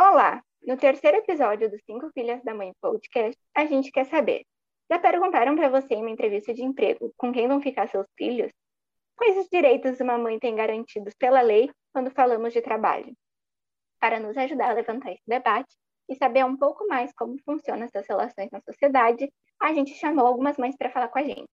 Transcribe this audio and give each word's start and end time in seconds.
Olá! 0.00 0.42
No 0.62 0.78
terceiro 0.78 1.18
episódio 1.18 1.70
do 1.70 1.76
Cinco 1.84 2.10
Filhas 2.14 2.42
da 2.42 2.54
Mãe 2.54 2.72
podcast, 2.80 3.38
a 3.54 3.66
gente 3.66 3.92
quer 3.92 4.06
saber: 4.06 4.46
já 4.90 4.98
perguntaram 4.98 5.54
para 5.54 5.68
você 5.68 5.92
em 5.92 6.00
uma 6.00 6.08
entrevista 6.08 6.54
de 6.54 6.62
emprego 6.62 7.12
com 7.18 7.30
quem 7.30 7.46
vão 7.46 7.60
ficar 7.60 7.86
seus 7.86 8.06
filhos? 8.16 8.50
Quais 9.14 9.36
os 9.36 9.46
direitos 9.52 10.00
uma 10.00 10.16
mãe 10.16 10.38
tem 10.38 10.56
garantidos 10.56 11.12
pela 11.18 11.42
lei 11.42 11.70
quando 11.92 12.10
falamos 12.12 12.54
de 12.54 12.62
trabalho? 12.62 13.12
Para 14.00 14.18
nos 14.18 14.38
ajudar 14.38 14.70
a 14.70 14.72
levantar 14.72 15.12
esse 15.12 15.22
debate 15.26 15.76
e 16.08 16.14
saber 16.14 16.46
um 16.46 16.56
pouco 16.56 16.88
mais 16.88 17.12
como 17.12 17.36
funcionam 17.44 17.84
essas 17.84 18.06
relações 18.08 18.50
na 18.50 18.62
sociedade, 18.62 19.30
a 19.60 19.74
gente 19.74 19.92
chamou 19.96 20.26
algumas 20.26 20.56
mães 20.56 20.74
para 20.78 20.88
falar 20.88 21.08
com 21.08 21.18
a 21.18 21.24
gente. 21.24 21.50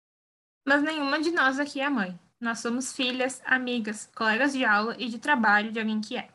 Mas 0.66 0.82
nenhuma 0.82 1.18
de 1.18 1.30
nós 1.30 1.58
aqui 1.58 1.80
é 1.80 1.88
mãe. 1.88 2.20
Nós 2.38 2.58
somos 2.58 2.94
filhas, 2.94 3.40
amigas, 3.46 4.04
colegas 4.14 4.52
de 4.52 4.66
aula 4.66 4.94
e 4.98 5.08
de 5.08 5.18
trabalho 5.18 5.72
de 5.72 5.80
alguém 5.80 5.98
que 6.02 6.18
é. 6.18 6.33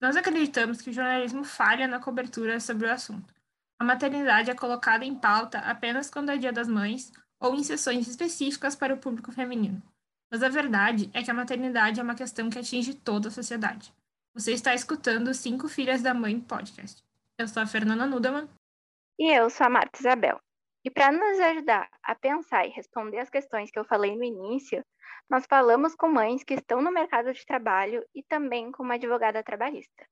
Nós 0.00 0.16
acreditamos 0.16 0.80
que 0.80 0.90
o 0.90 0.92
jornalismo 0.92 1.42
falha 1.42 1.88
na 1.88 1.98
cobertura 1.98 2.60
sobre 2.60 2.86
o 2.86 2.92
assunto. 2.92 3.34
A 3.80 3.84
maternidade 3.84 4.50
é 4.50 4.54
colocada 4.54 5.04
em 5.04 5.14
pauta 5.14 5.58
apenas 5.60 6.10
quando 6.10 6.30
é 6.30 6.36
Dia 6.36 6.52
das 6.52 6.68
Mães 6.68 7.12
ou 7.40 7.54
em 7.54 7.62
sessões 7.62 8.06
específicas 8.08 8.76
para 8.76 8.94
o 8.94 8.98
público 8.98 9.32
feminino. 9.32 9.82
Mas 10.30 10.42
a 10.42 10.48
verdade 10.48 11.10
é 11.14 11.22
que 11.22 11.30
a 11.30 11.34
maternidade 11.34 11.98
é 11.98 12.02
uma 12.02 12.14
questão 12.14 12.50
que 12.50 12.58
atinge 12.58 12.94
toda 12.94 13.28
a 13.28 13.32
sociedade. 13.32 13.92
Você 14.34 14.52
está 14.52 14.74
escutando 14.74 15.34
Cinco 15.34 15.68
Filhas 15.68 16.02
da 16.02 16.14
Mãe 16.14 16.38
podcast. 16.38 17.02
Eu 17.36 17.48
sou 17.48 17.62
a 17.62 17.66
Fernanda 17.66 18.06
Nudeman. 18.06 18.48
E 19.18 19.32
eu 19.36 19.48
sou 19.50 19.66
a 19.66 19.70
Marta 19.70 19.98
Isabel. 19.98 20.38
E 20.84 20.90
para 20.90 21.10
nos 21.10 21.40
ajudar 21.40 21.88
a 22.02 22.14
pensar 22.14 22.66
e 22.66 22.70
responder 22.70 23.18
as 23.18 23.30
questões 23.30 23.70
que 23.70 23.78
eu 23.78 23.84
falei 23.84 24.16
no 24.16 24.24
início, 24.24 24.84
nós 25.28 25.44
falamos 25.46 25.94
com 25.94 26.08
mães 26.08 26.42
que 26.42 26.54
estão 26.54 26.80
no 26.80 26.90
mercado 26.90 27.32
de 27.32 27.44
trabalho 27.44 28.02
e 28.14 28.22
também 28.22 28.72
com 28.72 28.82
uma 28.82 28.94
advogada 28.94 29.42
trabalhista. 29.42 30.06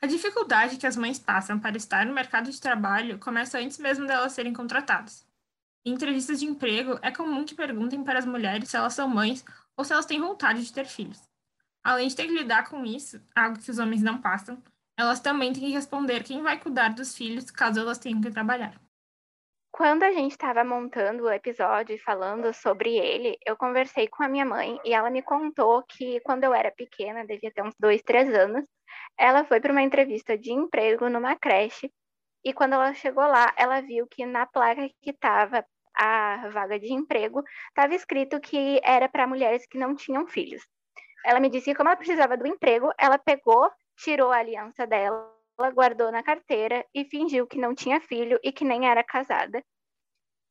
A 0.00 0.06
dificuldade 0.06 0.78
que 0.78 0.86
as 0.86 0.96
mães 0.96 1.18
passam 1.18 1.60
para 1.60 1.76
estar 1.76 2.06
no 2.06 2.14
mercado 2.14 2.50
de 2.50 2.58
trabalho 2.58 3.18
começa 3.18 3.58
antes 3.58 3.78
mesmo 3.78 4.06
delas 4.06 4.32
serem 4.32 4.54
contratadas. 4.54 5.28
Em 5.84 5.92
entrevistas 5.92 6.40
de 6.40 6.46
emprego, 6.46 6.98
é 7.02 7.10
comum 7.10 7.44
que 7.44 7.54
perguntem 7.54 8.02
para 8.02 8.18
as 8.18 8.24
mulheres 8.24 8.70
se 8.70 8.76
elas 8.76 8.94
são 8.94 9.08
mães 9.08 9.44
ou 9.78 9.84
se 9.84 9.92
elas 9.92 10.06
têm 10.06 10.20
vontade 10.20 10.64
de 10.64 10.72
ter 10.72 10.86
filhos. 10.86 11.22
Além 11.84 12.08
de 12.08 12.16
ter 12.16 12.26
que 12.26 12.32
lidar 12.32 12.68
com 12.68 12.84
isso, 12.84 13.22
algo 13.34 13.58
que 13.58 13.70
os 13.70 13.78
homens 13.78 14.02
não 14.02 14.20
passam, 14.20 14.60
elas 14.98 15.20
também 15.20 15.52
têm 15.52 15.62
que 15.62 15.70
responder 15.70 16.24
quem 16.24 16.42
vai 16.42 16.58
cuidar 16.58 16.92
dos 16.92 17.16
filhos 17.16 17.50
caso 17.52 17.78
elas 17.78 17.98
tenham 17.98 18.20
que 18.20 18.30
trabalhar. 18.30 18.74
Quando 19.70 20.02
a 20.02 20.10
gente 20.10 20.32
estava 20.32 20.64
montando 20.64 21.24
o 21.24 21.30
episódio 21.30 21.94
e 21.94 22.00
falando 22.00 22.52
sobre 22.52 22.96
ele, 22.96 23.38
eu 23.46 23.56
conversei 23.56 24.08
com 24.08 24.24
a 24.24 24.28
minha 24.28 24.44
mãe 24.44 24.76
e 24.84 24.92
ela 24.92 25.08
me 25.08 25.22
contou 25.22 25.84
que 25.84 26.18
quando 26.20 26.42
eu 26.42 26.52
era 26.52 26.72
pequena, 26.72 27.24
devia 27.24 27.52
ter 27.52 27.62
uns 27.62 27.74
dois, 27.78 28.02
três 28.02 28.34
anos, 28.34 28.64
ela 29.16 29.44
foi 29.44 29.60
para 29.60 29.70
uma 29.70 29.82
entrevista 29.82 30.36
de 30.36 30.52
emprego 30.52 31.08
numa 31.08 31.36
creche 31.36 31.92
e 32.44 32.52
quando 32.52 32.72
ela 32.72 32.94
chegou 32.94 33.24
lá, 33.24 33.52
ela 33.56 33.80
viu 33.80 34.06
que 34.08 34.26
na 34.26 34.46
placa 34.46 34.88
que 35.00 35.10
estava 35.10 35.64
a 35.98 36.48
vaga 36.50 36.78
de 36.78 36.92
emprego, 36.92 37.42
estava 37.68 37.94
escrito 37.94 38.40
que 38.40 38.80
era 38.84 39.08
para 39.08 39.26
mulheres 39.26 39.66
que 39.66 39.78
não 39.78 39.94
tinham 39.94 40.26
filhos. 40.26 40.62
Ela 41.24 41.40
me 41.40 41.50
disse 41.50 41.66
que, 41.66 41.74
como 41.74 41.88
ela 41.88 41.96
precisava 41.96 42.36
do 42.36 42.46
emprego, 42.46 42.90
ela 42.98 43.18
pegou, 43.18 43.68
tirou 43.96 44.30
a 44.30 44.38
aliança 44.38 44.86
dela, 44.86 45.30
guardou 45.74 46.12
na 46.12 46.22
carteira 46.22 46.84
e 46.94 47.04
fingiu 47.04 47.46
que 47.46 47.58
não 47.58 47.74
tinha 47.74 48.00
filho 48.00 48.38
e 48.42 48.52
que 48.52 48.64
nem 48.64 48.88
era 48.88 49.02
casada. 49.02 49.62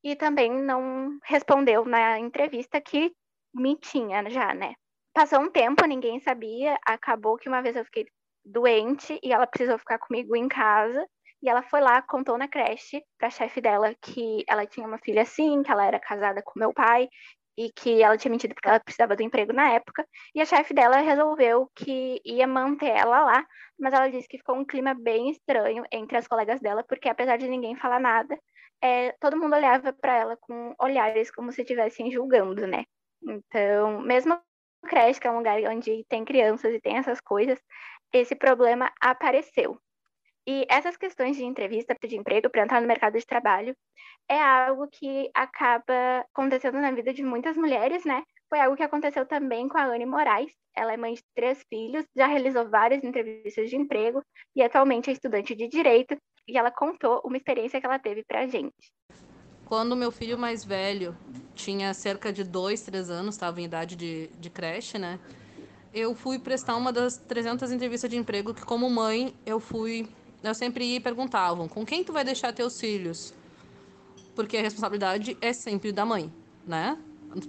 E 0.03 0.15
também 0.15 0.51
não 0.51 1.17
respondeu 1.23 1.85
na 1.85 2.19
entrevista 2.19 2.79
que 2.81 3.11
me 3.53 3.77
tinha 3.77 4.29
já, 4.29 4.53
né? 4.53 4.73
Passou 5.13 5.39
um 5.39 5.49
tempo, 5.49 5.85
ninguém 5.85 6.19
sabia. 6.19 6.77
Acabou 6.85 7.37
que 7.37 7.49
uma 7.49 7.61
vez 7.61 7.75
eu 7.75 7.85
fiquei 7.85 8.05
doente 8.45 9.19
e 9.23 9.33
ela 9.33 9.47
precisou 9.47 9.79
ficar 9.79 9.97
comigo 9.97 10.35
em 10.35 10.47
casa. 10.47 11.07
E 11.41 11.49
ela 11.49 11.61
foi 11.61 11.81
lá, 11.81 12.01
contou 12.01 12.37
na 12.37 12.47
creche 12.47 13.03
para 13.17 13.27
a 13.27 13.31
chefe 13.31 13.61
dela 13.61 13.93
que 14.01 14.43
ela 14.47 14.65
tinha 14.65 14.87
uma 14.87 14.97
filha 14.99 15.21
assim, 15.21 15.61
que 15.63 15.71
ela 15.71 15.85
era 15.85 15.99
casada 15.99 16.41
com 16.43 16.59
meu 16.59 16.73
pai 16.73 17.07
e 17.57 17.71
que 17.71 18.01
ela 18.03 18.17
tinha 18.17 18.31
mentido 18.31 18.53
porque 18.53 18.69
ela 18.69 18.79
precisava 18.79 19.15
do 19.15 19.23
emprego 19.23 19.51
na 19.53 19.71
época. 19.73 20.05
E 20.35 20.41
a 20.41 20.45
chefe 20.45 20.73
dela 20.73 20.97
resolveu 20.97 21.69
que 21.75 22.21
ia 22.25 22.47
manter 22.47 22.89
ela 22.89 23.23
lá, 23.25 23.45
mas 23.79 23.93
ela 23.93 24.09
disse 24.09 24.27
que 24.27 24.37
ficou 24.37 24.55
um 24.55 24.65
clima 24.65 24.93
bem 24.93 25.29
estranho 25.31 25.83
entre 25.91 26.17
as 26.17 26.27
colegas 26.27 26.59
dela, 26.61 26.83
porque 26.83 27.09
apesar 27.09 27.37
de 27.37 27.47
ninguém 27.47 27.75
falar 27.75 27.99
nada, 27.99 28.37
é, 28.81 29.11
todo 29.19 29.37
mundo 29.37 29.55
olhava 29.55 29.91
para 29.93 30.15
ela 30.15 30.37
com 30.37 30.75
olhares 30.79 31.31
como 31.31 31.51
se 31.51 31.61
estivessem 31.61 32.11
julgando, 32.11 32.67
né? 32.67 32.83
Então, 33.23 34.01
mesmo 34.01 34.39
creche, 34.87 35.19
que 35.19 35.27
é 35.27 35.31
um 35.31 35.37
lugar 35.37 35.59
onde 35.63 36.05
tem 36.07 36.23
crianças 36.23 36.73
e 36.73 36.79
tem 36.79 36.97
essas 36.97 37.19
coisas, 37.19 37.59
esse 38.13 38.35
problema 38.35 38.91
apareceu. 39.01 39.79
E 40.47 40.65
essas 40.69 40.95
questões 40.95 41.35
de 41.35 41.43
entrevista 41.43 41.93
de 42.07 42.15
emprego 42.15 42.49
para 42.49 42.63
entrar 42.63 42.79
no 42.79 42.87
mercado 42.87 43.19
de 43.19 43.25
trabalho 43.25 43.75
é 44.29 44.41
algo 44.41 44.87
que 44.87 45.29
acaba 45.33 46.25
acontecendo 46.33 46.79
na 46.79 46.89
vida 46.91 47.13
de 47.13 47.21
muitas 47.21 47.57
mulheres, 47.57 48.05
né? 48.05 48.23
Foi 48.49 48.61
algo 48.61 48.77
que 48.77 48.83
aconteceu 48.83 49.25
também 49.25 49.67
com 49.67 49.77
a 49.77 49.83
Anne 49.83 50.05
Moraes. 50.05 50.49
Ela 50.73 50.93
é 50.93 50.97
mãe 50.97 51.15
de 51.15 51.23
três 51.35 51.61
filhos, 51.67 52.05
já 52.15 52.27
realizou 52.27 52.69
várias 52.69 53.03
entrevistas 53.03 53.69
de 53.69 53.75
emprego 53.75 54.23
e 54.55 54.63
atualmente 54.63 55.09
é 55.09 55.13
estudante 55.13 55.53
de 55.53 55.67
direito. 55.67 56.15
E 56.47 56.57
ela 56.57 56.71
contou 56.71 57.21
uma 57.25 57.35
experiência 57.35 57.81
que 57.81 57.85
ela 57.85 57.99
teve 57.99 58.23
para 58.23 58.41
a 58.41 58.47
gente. 58.47 58.93
Quando 59.65 59.97
meu 59.97 60.13
filho 60.13 60.37
mais 60.37 60.63
velho 60.63 61.13
tinha 61.55 61.93
cerca 61.93 62.31
de 62.31 62.45
dois, 62.45 62.81
três 62.83 63.09
anos, 63.09 63.35
estava 63.35 63.59
em 63.59 63.65
idade 63.65 63.97
de, 63.97 64.27
de 64.27 64.49
creche, 64.49 64.97
né? 64.97 65.19
Eu 65.93 66.15
fui 66.15 66.39
prestar 66.39 66.77
uma 66.77 66.93
das 66.93 67.17
300 67.17 67.69
entrevistas 67.69 68.09
de 68.09 68.15
emprego 68.15 68.53
que, 68.53 68.63
como 68.63 68.89
mãe, 68.89 69.35
eu 69.45 69.59
fui 69.59 70.07
eu 70.43 70.53
sempre 70.53 70.85
ia 70.85 70.97
e 70.97 70.99
perguntavam: 70.99 71.67
com 71.67 71.85
quem 71.85 72.03
tu 72.03 72.13
vai 72.13 72.23
deixar 72.23 72.53
teus 72.53 72.79
filhos? 72.79 73.33
Porque 74.35 74.57
a 74.57 74.61
responsabilidade 74.61 75.37
é 75.41 75.51
sempre 75.51 75.91
da 75.91 76.05
mãe, 76.05 76.31
né? 76.65 76.97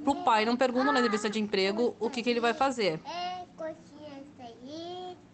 Pro 0.03 0.17
pai 0.25 0.45
não 0.45 0.57
pergunta 0.57 0.91
na 0.91 0.99
entrevista 0.99 1.31
de 1.31 1.39
emprego 1.39 1.95
o 2.01 2.11
que, 2.11 2.23
que 2.23 2.31
ele 2.31 2.41
vai 2.41 2.55
fazer. 2.55 3.01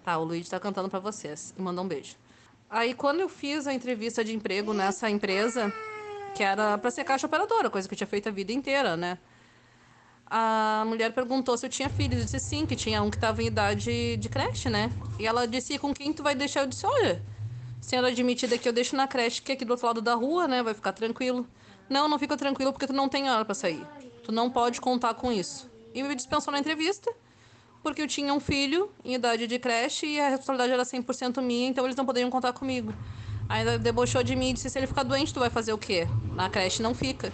Tá, 0.05 0.19
o 0.19 0.25
Luiz 0.25 0.49
tá 0.49 0.61
cantando 0.61 0.89
para 0.89 0.99
vocês 0.99 1.55
e 1.57 1.63
manda 1.63 1.81
um 1.81 1.89
beijo. 1.89 2.17
Aí 2.69 2.93
quando 2.93 3.21
eu 3.21 3.29
fiz 3.29 3.67
a 3.67 3.73
entrevista 3.73 4.25
de 4.25 4.35
emprego 4.35 4.75
nessa 4.75 5.09
empresa, 5.09 5.73
que 6.35 6.43
era 6.43 6.77
para 6.77 6.91
ser 6.91 7.05
caixa 7.05 7.27
operadora, 7.27 7.71
coisa 7.71 7.89
que 7.89 7.95
eu 7.95 7.97
tinha 7.97 8.07
feito 8.07 8.29
a 8.29 8.33
vida 8.33 8.53
inteira, 8.53 8.97
né? 8.97 9.19
A 10.27 10.85
mulher 10.87 11.13
perguntou 11.13 11.57
se 11.57 11.67
eu 11.67 11.71
tinha 11.71 11.89
filhos. 11.89 12.19
Eu 12.19 12.25
disse 12.25 12.41
sim, 12.41 12.67
que 12.67 12.75
tinha 12.75 13.03
um 13.03 13.11
que 13.11 13.17
estava 13.17 13.43
em 13.43 13.47
idade 13.47 14.17
de 14.17 14.29
creche, 14.29 14.69
né? 14.69 14.91
E 15.19 15.27
ela 15.27 15.47
disse: 15.47 15.79
com 15.79 15.95
quem 15.95 16.13
tu 16.13 16.23
vai 16.23 16.35
deixar? 16.35 16.63
Eu 16.63 16.67
disse: 16.67 16.85
olha, 16.87 17.23
Sendo 17.85 18.07
admitida 18.07 18.57
que 18.57 18.67
eu 18.67 18.73
deixo 18.73 18.97
na 18.97 19.07
creche, 19.07 19.43
que 19.43 19.53
é 19.53 19.55
aqui 19.55 19.63
do 19.63 19.73
outro 19.73 19.87
lado 19.87 20.01
da 20.01 20.15
rua, 20.15 20.49
né? 20.49 20.63
Vai 20.63 20.73
ficar 20.73 20.95
tranquilo. 20.95 21.47
Não, 21.87 22.09
não 22.09 22.19
fica 22.19 22.35
tranquilo 22.35 22.73
porque 22.73 22.87
tu 22.87 22.95
não 22.95 23.11
tem 23.11 23.31
hora 23.31 23.45
para 23.45 23.55
sair. 23.55 23.87
Tu 24.23 24.33
não 24.33 24.49
pode 24.51 24.81
contar 24.81 25.13
com 25.13 25.31
isso. 25.31 25.71
E 25.95 26.03
me 26.03 26.15
dispensou 26.15 26.51
na 26.51 26.59
entrevista, 26.59 27.13
porque 27.83 28.01
eu 28.01 28.09
tinha 28.09 28.33
um 28.33 28.41
filho 28.41 28.91
em 29.05 29.15
idade 29.15 29.47
de 29.47 29.59
creche 29.59 30.07
e 30.07 30.19
a 30.19 30.31
responsabilidade 30.31 30.73
era 30.73 30.83
100% 30.83 31.43
minha, 31.43 31.69
então 31.69 31.85
eles 31.85 31.95
não 31.95 32.07
poderiam 32.07 32.31
contar 32.31 32.55
comigo. 32.55 32.95
Ainda 33.51 33.79
debochou 33.79 34.23
de 34.23 34.35
mim 34.35 34.49
e 34.49 34.53
disse: 34.55 34.71
se 34.71 34.79
ele 34.79 34.87
ficar 34.87 35.03
doente, 35.03 35.35
tu 35.35 35.41
vai 35.41 35.51
fazer 35.51 35.75
o 35.75 35.79
quê? 35.79 36.09
Na 36.35 36.49
creche 36.49 36.83
não 36.83 36.95
fica. 36.95 37.31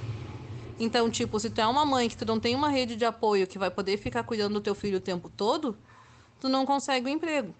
Então, 0.81 1.09
tipo, 1.09 1.38
se 1.38 1.49
tu 1.49 1.61
é 1.61 1.67
uma 1.67 1.87
mãe 1.87 2.09
que 2.09 2.17
tu 2.17 2.27
não 2.27 2.41
tem 2.41 2.56
uma 2.56 2.71
rede 2.71 2.97
de 2.97 3.05
apoio 3.05 3.47
que 3.47 3.56
vai 3.56 3.71
poder 3.71 3.99
ficar 3.99 4.25
cuidando 4.25 4.55
do 4.55 4.61
teu 4.61 4.75
filho 4.75 4.99
o 4.99 5.00
tempo 5.00 5.28
todo, 5.28 5.78
tu 6.41 6.49
não 6.49 6.67
consegue 6.67 7.06
o 7.06 7.09
um 7.09 7.12
emprego. 7.12 7.55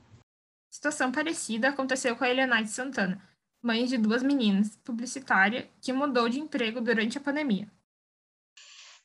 Situação 0.71 1.11
parecida 1.11 1.69
aconteceu 1.69 2.15
com 2.15 2.23
a 2.23 2.31
Elianaide 2.31 2.71
Santana, 2.71 3.21
mãe 3.61 3.85
de 3.85 3.99
duas 3.99 4.23
meninas, 4.23 4.77
publicitária, 4.85 5.69
que 5.83 5.93
mudou 5.93 6.29
de 6.29 6.39
emprego 6.39 6.81
durante 6.81 7.19
a 7.19 7.21
pandemia. 7.21 7.69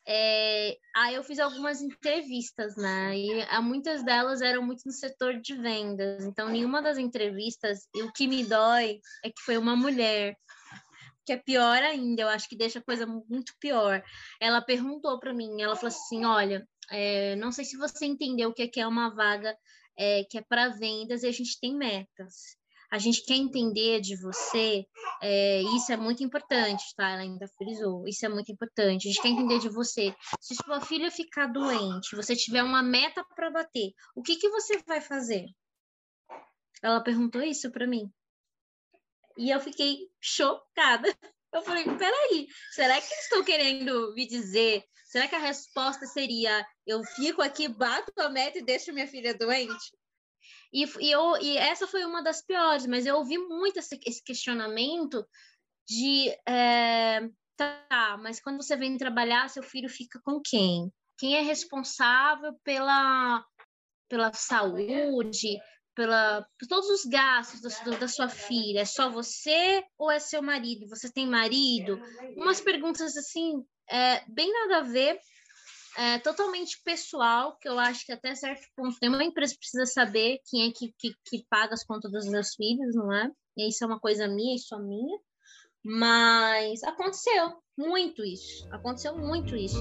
É, 0.08 0.78
aí 0.96 1.16
eu 1.16 1.24
fiz 1.24 1.40
algumas 1.40 1.82
entrevistas, 1.82 2.76
né? 2.76 3.18
E 3.18 3.62
muitas 3.62 4.04
delas 4.04 4.42
eram 4.42 4.62
muito 4.62 4.84
no 4.86 4.92
setor 4.92 5.42
de 5.42 5.56
vendas. 5.56 6.24
Então, 6.24 6.48
nenhuma 6.48 6.82
das 6.82 7.00
entrevistas, 7.00 7.88
e 7.96 8.04
o 8.04 8.14
que 8.14 8.28
me 8.28 8.46
dói 8.46 9.00
é 9.24 9.30
que 9.32 9.42
foi 9.42 9.58
uma 9.58 9.76
mulher, 9.76 10.38
que 11.26 11.34
é 11.34 11.38
pior 11.38 11.82
ainda, 11.82 12.22
eu 12.22 12.28
acho 12.28 12.48
que 12.48 12.56
deixa 12.56 12.78
a 12.78 12.84
coisa 12.84 13.08
muito 13.08 13.54
pior. 13.60 14.04
Ela 14.40 14.62
perguntou 14.62 15.20
para 15.20 15.34
mim, 15.34 15.60
ela 15.60 15.76
falou 15.76 15.88
assim: 15.88 16.24
Olha, 16.24 16.68
é, 16.92 17.36
não 17.38 17.52
sei 17.52 17.66
se 17.66 17.76
você 17.76 18.06
entendeu 18.06 18.50
o 18.50 18.54
que 18.54 18.62
é, 18.62 18.82
é 18.82 18.88
uma 18.88 19.10
vaga 19.10 19.58
é, 19.98 20.24
que 20.24 20.38
é 20.38 20.42
para 20.42 20.70
vendas 20.70 21.24
e 21.24 21.28
a 21.28 21.32
gente 21.32 21.60
tem 21.60 21.76
metas. 21.76 22.58
A 22.92 22.98
gente 22.98 23.26
quer 23.26 23.36
entender 23.36 24.00
de 24.00 24.16
você, 24.16 24.86
é, 25.22 25.62
isso 25.76 25.92
é 25.92 25.98
muito 25.98 26.24
importante, 26.24 26.84
tá? 26.96 27.10
Ela 27.10 27.22
ainda 27.22 27.48
frisou, 27.58 28.08
isso 28.08 28.26
é 28.26 28.30
muito 28.30 28.52
importante. 28.52 29.08
A 29.08 29.12
gente 29.12 29.22
quer 29.22 29.30
entender 29.30 29.60
de 29.60 29.70
você. 29.70 30.16
Se 30.40 30.56
sua 30.56 30.80
filha 30.80 31.10
ficar 31.12 31.48
doente, 31.48 32.16
você 32.16 32.36
tiver 32.36 32.64
uma 32.64 32.84
meta 32.84 33.24
para 33.36 33.50
bater, 33.50 33.92
o 34.16 34.22
que, 34.22 34.36
que 34.36 34.50
você 34.50 34.82
vai 34.88 35.02
fazer? 35.02 35.46
Ela 36.82 37.02
perguntou 37.02 37.42
isso 37.42 37.72
para 37.72 37.88
mim. 37.88 38.10
E 39.38 39.50
eu 39.50 39.60
fiquei 39.60 40.10
chocada. 40.22 41.10
Eu 41.56 41.64
falei, 41.64 41.86
peraí, 41.86 42.48
será 42.72 43.00
que 43.00 43.08
eles 43.14 43.24
estão 43.24 43.42
querendo 43.42 44.14
me 44.14 44.28
dizer? 44.28 44.84
Será 45.06 45.26
que 45.26 45.36
a 45.36 45.40
resposta 45.40 46.06
seria 46.06 46.68
eu 46.86 47.02
fico 47.02 47.42
aqui, 47.42 47.70
bato 47.70 48.12
a 48.20 48.30
meta 48.30 48.60
e 48.60 48.62
deixo 48.62 48.92
minha 48.92 49.08
filha 49.08 49.34
doente? 49.34 49.98
E, 50.74 50.84
e, 51.00 51.10
eu, 51.10 51.38
e 51.42 51.58
essa 51.58 51.88
foi 51.88 52.04
uma 52.04 52.22
das 52.22 52.46
piores, 52.46 52.86
mas 52.86 53.06
eu 53.06 53.16
ouvi 53.16 53.38
muito 53.38 53.80
esse, 53.80 53.98
esse 54.06 54.22
questionamento 54.22 55.26
de 55.88 56.36
é, 56.46 57.22
tá, 57.56 58.20
mas 58.22 58.42
quando 58.42 58.62
você 58.62 58.76
vem 58.76 58.98
trabalhar, 58.98 59.50
seu 59.50 59.64
filho 59.64 59.88
fica 59.88 60.20
com 60.26 60.42
quem? 60.42 60.92
Quem 61.18 61.38
é 61.38 61.42
responsável 61.42 62.54
pela, 62.66 63.46
pela 64.10 64.34
saúde, 64.34 65.58
pela, 65.96 66.46
por 66.60 66.68
todos 66.68 66.90
os 66.90 67.06
gastos 67.06 67.62
da, 67.62 67.98
da, 67.98 68.08
sua 68.08 68.30
filha? 68.30 68.82
É 68.82 68.86
só 68.86 69.10
você 69.10 69.84
ou 69.98 70.12
é 70.12 70.20
seu 70.20 70.42
marido? 70.42 70.88
Você 70.90 71.12
tem 71.12 71.28
marido? 71.28 72.00
Umas 72.36 72.62
perguntas 72.62 73.16
assim, 73.18 73.64
é, 73.90 74.24
bem 74.28 74.52
nada 74.52 74.80
a 74.80 74.84
ver, 74.84 75.20
é, 75.98 76.20
totalmente 76.20 76.82
pessoal, 76.84 77.58
que 77.58 77.70
eu 77.70 77.80
acho 77.80 78.06
que 78.06 78.12
até 78.12 78.36
certo 78.36 78.68
ponto 78.76 78.98
nenhuma 79.02 79.24
empresa 79.24 79.56
precisa 79.58 79.86
saber 79.86 80.40
quem 80.50 80.68
é 80.68 80.72
que, 80.72 80.94
que, 81.00 81.16
que 81.26 81.46
paga 81.50 81.74
as 81.74 81.86
contas 81.86 82.12
dos 82.12 82.28
meus 82.28 82.54
filhos, 82.54 82.94
não 82.94 83.14
é? 83.14 83.32
E 83.58 83.70
isso 83.70 83.84
é 83.84 83.88
uma 83.88 84.00
coisa 84.00 84.28
minha, 84.28 84.56
isso 84.56 84.76
é 84.76 84.80
minha. 84.80 85.18
Mas 85.84 86.84
aconteceu 86.84 87.62
muito 87.78 88.24
isso. 88.26 88.68
Aconteceu 88.72 89.16
muito 89.18 89.56
isso. 89.56 89.80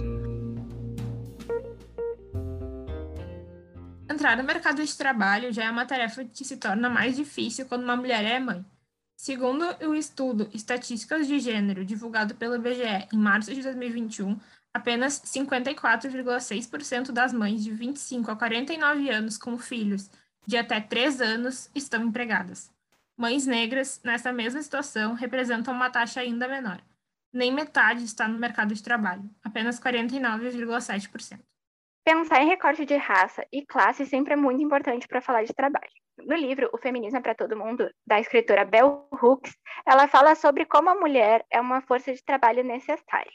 Entrar 4.24 4.38
no 4.38 4.44
mercado 4.44 4.82
de 4.82 4.96
trabalho 4.96 5.52
já 5.52 5.64
é 5.64 5.70
uma 5.70 5.84
tarefa 5.84 6.24
que 6.24 6.46
se 6.46 6.56
torna 6.56 6.88
mais 6.88 7.14
difícil 7.14 7.66
quando 7.66 7.84
uma 7.84 7.94
mulher 7.94 8.24
é 8.24 8.40
mãe. 8.40 8.64
Segundo 9.14 9.62
o 9.86 9.94
estudo 9.94 10.48
Estatísticas 10.54 11.26
de 11.26 11.38
Gênero, 11.38 11.84
divulgado 11.84 12.34
pelo 12.34 12.54
IBGE 12.54 13.06
em 13.12 13.18
março 13.18 13.54
de 13.54 13.60
2021, 13.60 14.40
apenas 14.72 15.20
54,6% 15.20 17.12
das 17.12 17.34
mães 17.34 17.62
de 17.62 17.70
25 17.70 18.30
a 18.30 18.36
49 18.36 19.10
anos 19.10 19.36
com 19.36 19.58
filhos 19.58 20.08
de 20.46 20.56
até 20.56 20.80
3 20.80 21.20
anos 21.20 21.70
estão 21.74 22.02
empregadas. 22.02 22.70
Mães 23.18 23.46
negras, 23.46 24.00
nessa 24.02 24.32
mesma 24.32 24.62
situação, 24.62 25.12
representam 25.12 25.74
uma 25.74 25.90
taxa 25.90 26.20
ainda 26.20 26.48
menor. 26.48 26.80
Nem 27.30 27.52
metade 27.52 28.02
está 28.02 28.26
no 28.26 28.38
mercado 28.38 28.72
de 28.72 28.82
trabalho, 28.82 29.28
apenas 29.42 29.78
49,7%. 29.78 31.40
Pensar 32.04 32.42
em 32.42 32.48
recorte 32.48 32.84
de 32.84 32.96
raça 32.96 33.46
e 33.50 33.64
classe 33.64 34.04
sempre 34.04 34.34
é 34.34 34.36
muito 34.36 34.62
importante 34.62 35.08
para 35.08 35.22
falar 35.22 35.42
de 35.42 35.54
trabalho. 35.54 35.88
No 36.18 36.36
livro 36.36 36.68
O 36.74 36.76
Feminismo 36.76 37.18
é 37.18 37.22
para 37.22 37.34
Todo 37.34 37.56
Mundo, 37.56 37.90
da 38.06 38.20
escritora 38.20 38.62
Bell 38.62 39.08
Hooks, 39.10 39.56
ela 39.86 40.06
fala 40.06 40.34
sobre 40.34 40.66
como 40.66 40.90
a 40.90 40.94
mulher 40.94 41.46
é 41.50 41.58
uma 41.58 41.80
força 41.80 42.12
de 42.12 42.22
trabalho 42.22 42.62
necessária. 42.62 43.32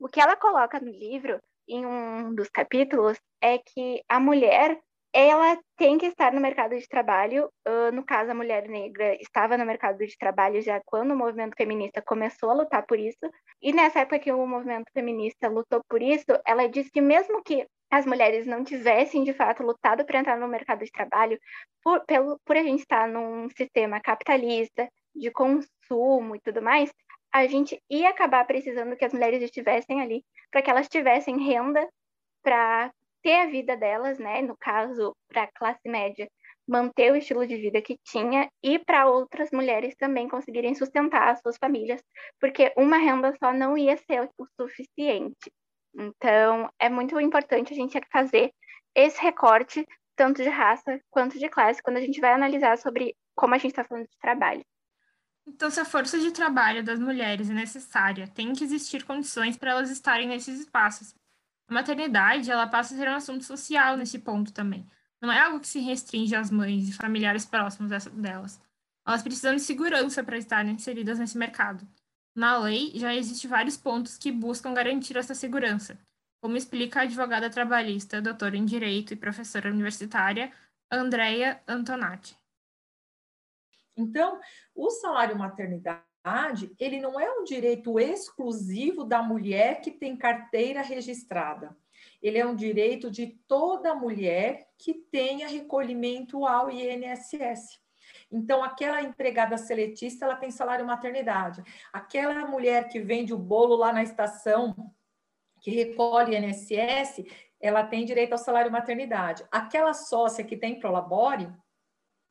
O 0.00 0.08
que 0.08 0.20
ela 0.20 0.34
coloca 0.34 0.80
no 0.80 0.90
livro, 0.90 1.40
em 1.68 1.86
um 1.86 2.34
dos 2.34 2.50
capítulos, 2.50 3.16
é 3.40 3.58
que 3.58 4.02
a 4.08 4.18
mulher 4.18 4.80
ela 5.12 5.56
tem 5.76 5.96
que 5.96 6.06
estar 6.06 6.32
no 6.32 6.40
mercado 6.40 6.76
de 6.76 6.88
trabalho. 6.88 7.48
Uh, 7.68 7.92
no 7.92 8.04
caso, 8.04 8.32
a 8.32 8.34
mulher 8.34 8.66
negra 8.66 9.14
estava 9.20 9.56
no 9.56 9.64
mercado 9.64 9.98
de 9.98 10.16
trabalho 10.18 10.60
já 10.60 10.80
quando 10.84 11.12
o 11.12 11.16
movimento 11.16 11.54
feminista 11.56 12.02
começou 12.02 12.50
a 12.50 12.54
lutar 12.54 12.84
por 12.84 12.98
isso. 12.98 13.30
E 13.60 13.72
nessa 13.72 14.00
época 14.00 14.18
que 14.18 14.32
o 14.32 14.46
movimento 14.46 14.90
feminista 14.92 15.48
lutou 15.48 15.82
por 15.88 16.02
isso, 16.02 16.32
ela 16.44 16.66
disse 16.66 16.90
que 16.90 17.00
mesmo 17.00 17.42
que 17.44 17.64
as 17.92 18.06
mulheres 18.06 18.46
não 18.46 18.64
tivessem 18.64 19.22
de 19.22 19.34
fato 19.34 19.62
lutado 19.62 20.02
para 20.06 20.18
entrar 20.18 20.38
no 20.38 20.48
mercado 20.48 20.82
de 20.82 20.90
trabalho, 20.90 21.38
por, 21.84 22.02
pelo, 22.06 22.40
por 22.42 22.56
a 22.56 22.62
gente 22.62 22.80
estar 22.80 23.06
num 23.06 23.50
sistema 23.50 24.00
capitalista, 24.00 24.88
de 25.14 25.30
consumo 25.30 26.34
e 26.34 26.40
tudo 26.40 26.62
mais, 26.62 26.90
a 27.30 27.46
gente 27.46 27.78
ia 27.90 28.08
acabar 28.08 28.46
precisando 28.46 28.96
que 28.96 29.04
as 29.04 29.12
mulheres 29.12 29.42
estivessem 29.42 30.00
ali 30.00 30.24
para 30.50 30.62
que 30.62 30.70
elas 30.70 30.88
tivessem 30.88 31.38
renda 31.46 31.86
para 32.42 32.90
ter 33.22 33.42
a 33.42 33.46
vida 33.46 33.76
delas, 33.76 34.18
né? 34.18 34.40
No 34.40 34.56
caso, 34.56 35.14
para 35.28 35.42
a 35.42 35.52
classe 35.52 35.86
média, 35.86 36.26
manter 36.66 37.12
o 37.12 37.16
estilo 37.16 37.46
de 37.46 37.56
vida 37.58 37.82
que 37.82 37.98
tinha 38.02 38.48
e 38.62 38.78
para 38.78 39.06
outras 39.06 39.50
mulheres 39.50 39.94
também 39.96 40.26
conseguirem 40.28 40.74
sustentar 40.74 41.28
as 41.28 41.40
suas 41.40 41.58
famílias, 41.58 42.02
porque 42.40 42.72
uma 42.74 42.96
renda 42.96 43.34
só 43.38 43.52
não 43.52 43.76
ia 43.76 43.98
ser 43.98 44.30
o 44.38 44.46
suficiente. 44.58 45.52
Então, 45.94 46.70
é 46.78 46.88
muito 46.88 47.18
importante 47.20 47.72
a 47.72 47.76
gente 47.76 48.00
fazer 48.10 48.52
esse 48.94 49.20
recorte, 49.20 49.86
tanto 50.16 50.42
de 50.42 50.48
raça 50.48 51.00
quanto 51.10 51.38
de 51.38 51.48
classe, 51.48 51.82
quando 51.82 51.96
a 51.96 52.00
gente 52.00 52.20
vai 52.20 52.32
analisar 52.32 52.78
sobre 52.78 53.16
como 53.34 53.54
a 53.54 53.58
gente 53.58 53.72
está 53.72 53.84
falando 53.84 54.04
de 54.04 54.18
trabalho. 54.18 54.64
Então, 55.46 55.70
se 55.70 55.80
a 55.80 55.84
força 55.84 56.18
de 56.18 56.30
trabalho 56.30 56.84
das 56.84 57.00
mulheres 57.00 57.50
é 57.50 57.54
necessária, 57.54 58.28
tem 58.28 58.52
que 58.52 58.62
existir 58.62 59.04
condições 59.04 59.56
para 59.56 59.72
elas 59.72 59.90
estarem 59.90 60.28
nesses 60.28 60.60
espaços. 60.60 61.14
A 61.68 61.74
maternidade, 61.74 62.50
ela 62.50 62.66
passa 62.66 62.94
a 62.94 62.98
ser 62.98 63.08
um 63.08 63.14
assunto 63.14 63.44
social 63.44 63.96
nesse 63.96 64.18
ponto 64.18 64.52
também. 64.52 64.86
Não 65.20 65.32
é 65.32 65.40
algo 65.40 65.60
que 65.60 65.68
se 65.68 65.80
restringe 65.80 66.34
às 66.34 66.50
mães 66.50 66.88
e 66.88 66.92
familiares 66.92 67.44
próximos 67.44 67.90
delas. 68.12 68.60
Elas 69.06 69.22
precisam 69.22 69.54
de 69.54 69.62
segurança 69.62 70.22
para 70.22 70.38
estarem 70.38 70.74
inseridas 70.74 71.18
nesse 71.18 71.36
mercado. 71.36 71.86
Na 72.34 72.58
lei, 72.58 72.92
já 72.94 73.14
existem 73.14 73.48
vários 73.48 73.76
pontos 73.76 74.16
que 74.16 74.32
buscam 74.32 74.72
garantir 74.72 75.16
essa 75.16 75.34
segurança, 75.34 75.98
como 76.42 76.56
explica 76.56 77.00
a 77.00 77.02
advogada 77.02 77.50
trabalhista, 77.50 78.22
doutora 78.22 78.56
em 78.56 78.64
Direito 78.64 79.12
e 79.12 79.16
professora 79.16 79.70
universitária, 79.70 80.50
Andrea 80.90 81.62
Antonati. 81.68 82.36
Então, 83.94 84.40
o 84.74 84.90
salário 84.90 85.36
maternidade, 85.36 86.74
ele 86.78 87.00
não 87.00 87.20
é 87.20 87.30
um 87.30 87.44
direito 87.44 87.98
exclusivo 87.98 89.04
da 89.04 89.22
mulher 89.22 89.82
que 89.82 89.90
tem 89.90 90.16
carteira 90.16 90.80
registrada. 90.80 91.76
Ele 92.22 92.38
é 92.38 92.46
um 92.46 92.56
direito 92.56 93.10
de 93.10 93.38
toda 93.46 93.94
mulher 93.94 94.70
que 94.78 94.94
tenha 94.94 95.48
recolhimento 95.48 96.46
ao 96.46 96.70
INSS. 96.70 97.81
Então, 98.32 98.64
aquela 98.64 99.02
empregada 99.02 99.58
seletista, 99.58 100.24
ela 100.24 100.36
tem 100.36 100.50
salário 100.50 100.86
maternidade. 100.86 101.62
Aquela 101.92 102.46
mulher 102.46 102.88
que 102.88 102.98
vende 102.98 103.34
o 103.34 103.38
bolo 103.38 103.76
lá 103.76 103.92
na 103.92 104.02
estação, 104.02 104.74
que 105.60 105.70
recolhe 105.70 106.36
INSS, 106.36 107.24
ela 107.60 107.84
tem 107.84 108.04
direito 108.04 108.32
ao 108.32 108.38
salário 108.38 108.72
maternidade. 108.72 109.44
Aquela 109.50 109.92
sócia 109.92 110.42
que 110.42 110.56
tem 110.56 110.80
Prolabore, 110.80 111.52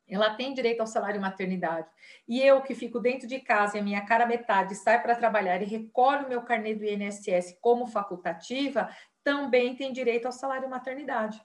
ela 0.10 0.34
tem 0.34 0.54
direito 0.54 0.82
ao 0.82 0.88
salário 0.88 1.22
maternidade. 1.22 1.88
E 2.28 2.42
eu 2.42 2.62
que 2.62 2.76
fico 2.76 3.00
dentro 3.00 3.28
de 3.28 3.40
casa 3.40 3.78
e 3.78 3.80
a 3.80 3.84
minha 3.84 4.06
cara 4.06 4.26
metade 4.26 4.76
sai 4.76 5.02
para 5.02 5.16
trabalhar 5.16 5.62
e 5.62 5.66
recolho 5.66 6.28
meu 6.28 6.42
carnê 6.42 6.76
do 6.76 6.84
INSS 6.84 7.58
como 7.62 7.88
facultativa, 7.88 8.90
também 9.24 9.76
tem 9.76 9.94
direito 9.94 10.26
ao 10.26 10.32
salário 10.34 10.70
maternidade. 10.70 11.42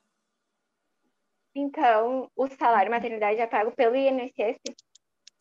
Então, 1.59 2.31
o 2.37 2.47
salário 2.49 2.91
maternidade 2.91 3.41
é 3.41 3.47
pago 3.47 3.75
pelo 3.75 3.97
INSS? 3.97 4.61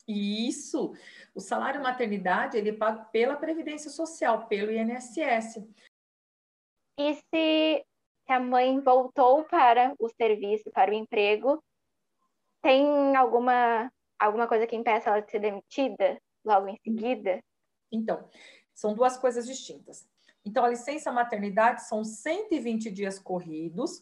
Isso. 0.07 0.93
O 1.35 1.41
salário 1.41 1.83
maternidade 1.83 2.57
ele 2.57 2.69
é 2.69 2.73
pago 2.73 3.11
pela 3.11 3.35
Previdência 3.35 3.89
Social, 3.89 4.47
pelo 4.47 4.71
INSS. 4.71 5.57
E 6.97 7.15
se 7.15 7.85
a 8.29 8.39
mãe 8.39 8.79
voltou 8.79 9.43
para 9.43 9.93
o 9.99 10.07
serviço, 10.07 10.71
para 10.71 10.91
o 10.91 10.93
emprego, 10.93 11.61
tem 12.61 13.13
alguma, 13.17 13.91
alguma 14.17 14.47
coisa 14.47 14.65
que 14.65 14.75
impeça 14.77 15.09
ela 15.09 15.19
de 15.19 15.29
ser 15.29 15.39
demitida 15.39 16.17
logo 16.45 16.69
em 16.69 16.77
seguida? 16.77 17.43
Então, 17.91 18.29
são 18.73 18.93
duas 18.93 19.17
coisas 19.17 19.45
distintas. 19.45 20.07
Então, 20.45 20.63
a 20.63 20.69
licença 20.69 21.11
maternidade 21.11 21.85
são 21.85 22.05
120 22.05 22.89
dias 22.89 23.19
corridos, 23.19 24.01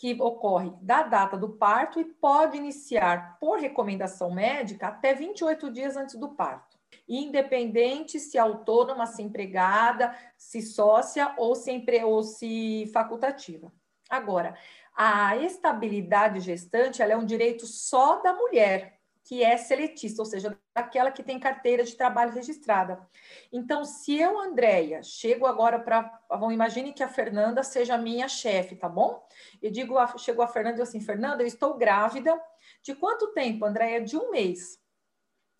que 0.00 0.16
ocorre 0.18 0.72
da 0.80 1.02
data 1.02 1.36
do 1.36 1.50
parto 1.50 2.00
e 2.00 2.04
pode 2.06 2.56
iniciar 2.56 3.36
por 3.38 3.58
recomendação 3.58 4.32
médica 4.32 4.88
até 4.88 5.12
28 5.12 5.70
dias 5.70 5.94
antes 5.94 6.14
do 6.14 6.30
parto. 6.30 6.78
Independente 7.06 8.18
se 8.18 8.38
autônoma, 8.38 9.04
se 9.04 9.20
empregada, 9.20 10.16
se 10.38 10.62
sócia 10.62 11.34
ou 11.36 11.54
se, 11.54 11.70
empre... 11.70 12.02
ou 12.02 12.22
se 12.22 12.90
facultativa. 12.94 13.70
Agora, 14.08 14.56
a 14.96 15.36
estabilidade 15.36 16.40
gestante 16.40 17.02
é 17.02 17.14
um 17.14 17.26
direito 17.26 17.66
só 17.66 18.22
da 18.22 18.32
mulher, 18.32 18.99
que 19.30 19.44
é 19.44 19.56
seletista, 19.56 20.22
ou 20.22 20.26
seja, 20.26 20.58
daquela 20.74 21.12
que 21.12 21.22
tem 21.22 21.38
carteira 21.38 21.84
de 21.84 21.94
trabalho 21.94 22.32
registrada. 22.32 23.08
Então, 23.52 23.84
se 23.84 24.18
eu, 24.18 24.40
Andréia, 24.40 25.04
chego 25.04 25.46
agora 25.46 25.78
para. 25.78 26.20
Vamos, 26.28 26.52
imagine 26.52 26.92
que 26.92 27.00
a 27.00 27.06
Fernanda 27.06 27.62
seja 27.62 27.96
minha 27.96 28.26
chefe, 28.26 28.74
tá 28.74 28.88
bom? 28.88 29.24
Eu 29.62 29.70
digo, 29.70 29.94
chegou 30.18 30.44
a 30.44 30.48
Fernanda 30.48 30.72
e 30.72 30.76
digo 30.78 30.88
assim: 30.88 31.00
Fernanda, 31.00 31.44
eu 31.44 31.46
estou 31.46 31.78
grávida. 31.78 32.36
De 32.82 32.92
quanto 32.92 33.32
tempo, 33.32 33.64
Andréia? 33.64 34.00
De 34.00 34.16
um 34.16 34.32
mês. 34.32 34.80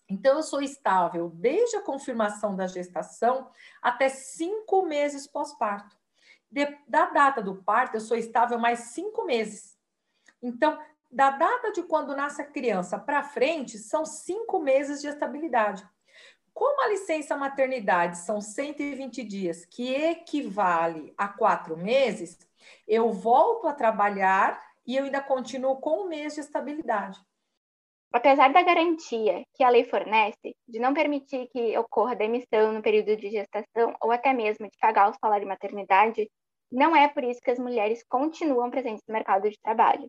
Então, 0.09 0.39
eu 0.39 0.43
sou 0.43 0.61
estável 0.61 1.31
desde 1.33 1.77
a 1.77 1.83
confirmação 1.83 2.57
da 2.57 2.67
gestação 2.67 3.53
até 3.81 4.09
cinco 4.09 4.83
meses 4.83 5.29
pós-parto. 5.29 5.97
Da 6.89 7.07
data 7.09 7.41
do 7.41 7.63
parto, 7.63 7.95
eu 7.95 8.01
sou 8.01 8.17
estável 8.17 8.59
mais 8.59 8.81
cinco 8.81 9.25
meses. 9.25 9.79
Então, 10.43 10.77
Da 11.11 11.31
data 11.31 11.73
de 11.73 11.83
quando 11.83 12.15
nasce 12.15 12.41
a 12.41 12.47
criança 12.47 12.97
para 12.97 13.25
frente, 13.25 13.79
são 13.79 14.07
cinco 14.07 14.61
meses 14.61 15.01
de 15.01 15.09
estabilidade. 15.09 15.85
Como 16.55 16.83
a 16.83 16.89
licença 16.89 17.37
maternidade 17.37 18.19
são 18.19 18.41
120 18.41 19.25
dias, 19.25 19.65
que 19.65 19.93
equivale 19.93 21.13
a 21.19 21.27
quatro 21.27 21.77
meses, 21.77 22.39
eu 22.87 23.11
volto 23.11 23.67
a 23.67 23.73
trabalhar 23.73 24.63
e 24.87 24.97
eu 24.97 25.05
ainda 25.05 25.21
continuo 25.21 25.81
com 25.81 26.05
um 26.05 26.09
mês 26.09 26.35
de 26.35 26.41
estabilidade. 26.41 27.21
Apesar 28.13 28.53
da 28.53 28.63
garantia 28.63 29.45
que 29.55 29.65
a 29.65 29.69
lei 29.69 29.85
fornece 29.85 30.57
de 30.69 30.79
não 30.79 30.95
permitir 30.95 31.49
que 31.49 31.77
ocorra 31.79 32.15
demissão 32.15 32.73
no 32.73 32.83
período 32.83 33.17
de 33.17 33.31
gestação 33.31 33.95
ou 34.01 34.13
até 34.13 34.33
mesmo 34.33 34.69
de 34.69 34.77
pagar 34.81 35.11
o 35.11 35.15
salário 35.15 35.45
de 35.45 35.49
maternidade, 35.49 36.31
não 36.71 36.95
é 36.95 37.09
por 37.09 37.25
isso 37.25 37.41
que 37.41 37.51
as 37.51 37.59
mulheres 37.59 38.05
continuam 38.09 38.71
presentes 38.71 39.03
no 39.09 39.13
mercado 39.13 39.49
de 39.49 39.59
trabalho. 39.61 40.09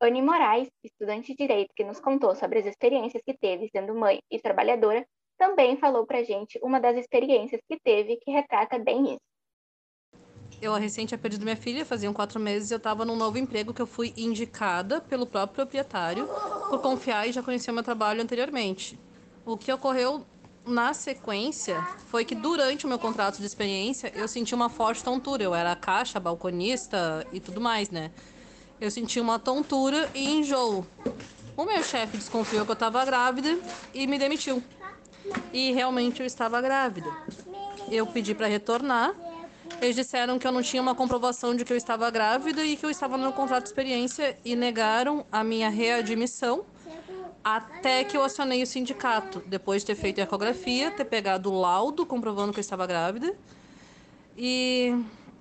Anne 0.00 0.20
Moraes, 0.20 0.68
estudante 0.84 1.32
de 1.32 1.36
direito 1.36 1.72
que 1.74 1.84
nos 1.84 1.98
contou 1.98 2.34
sobre 2.34 2.58
as 2.58 2.66
experiências 2.66 3.22
que 3.24 3.34
teve 3.34 3.68
sendo 3.70 3.94
mãe 3.94 4.18
e 4.30 4.38
trabalhadora, 4.38 5.06
também 5.38 5.76
falou 5.78 6.06
para 6.06 6.22
gente 6.22 6.58
uma 6.62 6.78
das 6.78 6.96
experiências 6.96 7.60
que 7.68 7.78
teve 7.82 8.16
que 8.16 8.30
retrata 8.30 8.78
bem 8.78 9.14
isso. 9.14 9.20
Eu 10.60 10.72
recente 10.74 11.08
tinha 11.08 11.18
perdido 11.18 11.44
minha 11.44 11.56
filha, 11.56 11.84
faziam 11.84 12.12
quatro 12.12 12.40
meses, 12.40 12.70
e 12.70 12.74
eu 12.74 12.78
estava 12.78 13.04
num 13.04 13.16
novo 13.16 13.36
emprego 13.36 13.74
que 13.74 13.82
eu 13.82 13.86
fui 13.86 14.12
indicada 14.16 15.00
pelo 15.00 15.26
próprio 15.26 15.56
proprietário 15.56 16.26
por 16.70 16.80
confiar 16.80 17.28
e 17.28 17.32
já 17.32 17.42
conhecer 17.42 17.72
meu 17.72 17.82
trabalho 17.82 18.22
anteriormente. 18.22 18.98
O 19.44 19.56
que 19.56 19.70
ocorreu 19.72 20.24
na 20.66 20.92
sequência 20.94 21.80
foi 22.08 22.24
que 22.24 22.34
durante 22.34 22.86
o 22.86 22.88
meu 22.88 22.98
contrato 22.98 23.38
de 23.38 23.46
experiência 23.46 24.10
eu 24.14 24.26
senti 24.26 24.54
uma 24.54 24.68
forte 24.68 25.04
tontura. 25.04 25.42
Eu 25.42 25.54
era 25.54 25.76
caixa, 25.76 26.18
balconista 26.18 27.26
e 27.32 27.38
tudo 27.38 27.60
mais, 27.60 27.90
né? 27.90 28.10
Eu 28.80 28.90
senti 28.90 29.20
uma 29.20 29.38
tontura 29.38 30.10
e 30.14 30.28
enjoo. 30.30 30.86
O 31.56 31.64
meu 31.64 31.82
chefe 31.82 32.16
desconfiou 32.16 32.64
que 32.64 32.70
eu 32.70 32.74
estava 32.74 33.04
grávida 33.04 33.58
e 33.94 34.06
me 34.06 34.18
demitiu. 34.18 34.62
E 35.52 35.72
realmente 35.72 36.20
eu 36.20 36.26
estava 36.26 36.60
grávida. 36.60 37.08
Eu 37.90 38.06
pedi 38.06 38.34
para 38.34 38.46
retornar 38.46 39.14
eles 39.80 39.94
disseram 39.94 40.38
que 40.38 40.46
eu 40.46 40.52
não 40.52 40.62
tinha 40.62 40.80
uma 40.80 40.94
comprovação 40.94 41.54
de 41.54 41.64
que 41.64 41.72
eu 41.72 41.76
estava 41.76 42.10
grávida 42.10 42.64
e 42.64 42.76
que 42.76 42.86
eu 42.86 42.90
estava 42.90 43.18
no 43.18 43.32
contrato 43.32 43.64
de 43.64 43.68
experiência 43.68 44.38
e 44.44 44.56
negaram 44.56 45.26
a 45.30 45.44
minha 45.44 45.68
readmissão 45.68 46.64
até 47.44 48.02
que 48.02 48.16
eu 48.16 48.24
acionei 48.24 48.62
o 48.62 48.66
sindicato, 48.66 49.42
depois 49.46 49.82
de 49.82 49.86
ter 49.86 49.94
feito 49.94 50.20
a 50.20 50.24
ecografia, 50.24 50.90
ter 50.90 51.04
pegado 51.04 51.52
o 51.52 51.60
laudo 51.60 52.04
comprovando 52.04 52.52
que 52.52 52.58
eu 52.58 52.62
estava 52.62 52.86
grávida. 52.86 53.32
E 54.36 54.92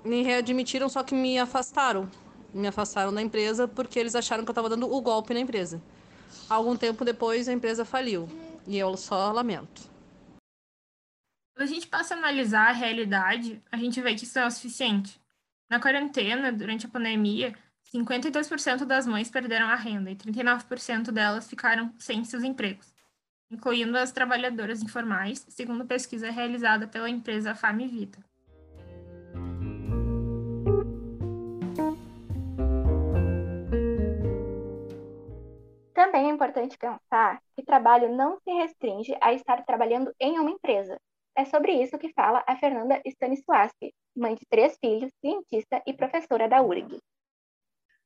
me 0.03 0.21
readmitiram, 0.21 0.87
só 0.87 1.01
que 1.01 1.15
me 1.15 1.39
afastaram. 1.39 2.07
Me 2.55 2.69
afastaram 2.69 3.13
da 3.13 3.21
empresa 3.21 3.67
porque 3.67 3.99
eles 3.99 4.15
acharam 4.15 4.45
que 4.45 4.49
eu 4.49 4.53
estava 4.53 4.69
dando 4.69 4.89
o 4.89 5.01
golpe 5.01 5.33
na 5.33 5.41
empresa. 5.41 5.81
Algum 6.49 6.77
tempo 6.77 7.03
depois, 7.03 7.49
a 7.49 7.53
empresa 7.53 7.83
faliu. 7.83 8.29
E 8.65 8.77
eu 8.77 8.95
só 8.95 9.29
lamento. 9.33 9.81
Quando 11.53 11.69
a 11.69 11.73
gente 11.73 11.85
passa 11.85 12.15
a 12.15 12.17
analisar 12.17 12.69
a 12.69 12.71
realidade, 12.71 13.61
a 13.69 13.75
gente 13.75 13.99
vê 13.99 14.15
que 14.15 14.23
isso 14.23 14.39
é 14.39 14.45
o 14.47 14.49
suficiente. 14.51 15.19
Na 15.69 15.81
quarentena, 15.81 16.49
durante 16.49 16.85
a 16.85 16.89
pandemia, 16.89 17.53
52% 17.93 18.85
das 18.85 19.05
mães 19.05 19.29
perderam 19.29 19.67
a 19.67 19.75
renda 19.75 20.09
e 20.09 20.15
39% 20.15 21.11
delas 21.11 21.49
ficaram 21.49 21.93
sem 21.99 22.23
seus 22.23 22.43
empregos, 22.43 22.93
incluindo 23.51 23.97
as 23.97 24.13
trabalhadoras 24.13 24.81
informais, 24.81 25.45
segundo 25.49 25.85
pesquisa 25.85 26.31
realizada 26.31 26.87
pela 26.87 27.09
empresa 27.09 27.53
Famivita. 27.53 28.23
Também 36.15 36.31
é 36.31 36.33
importante 36.33 36.77
pensar 36.77 37.41
que 37.57 37.65
trabalho 37.65 38.15
não 38.15 38.39
se 38.39 38.49
restringe 38.49 39.13
a 39.19 39.33
estar 39.33 39.65
trabalhando 39.65 40.13
em 40.17 40.39
uma 40.39 40.49
empresa, 40.49 40.97
é 41.37 41.43
sobre 41.43 41.73
isso 41.73 41.97
que 41.97 42.13
fala 42.13 42.41
a 42.47 42.55
Fernanda 42.55 43.01
Stanisłaski, 43.05 43.93
mãe 44.15 44.33
de 44.33 44.45
três 44.49 44.77
filhos, 44.79 45.11
cientista 45.19 45.83
e 45.85 45.91
professora 45.91 46.47
da 46.47 46.61
URG. 46.61 46.99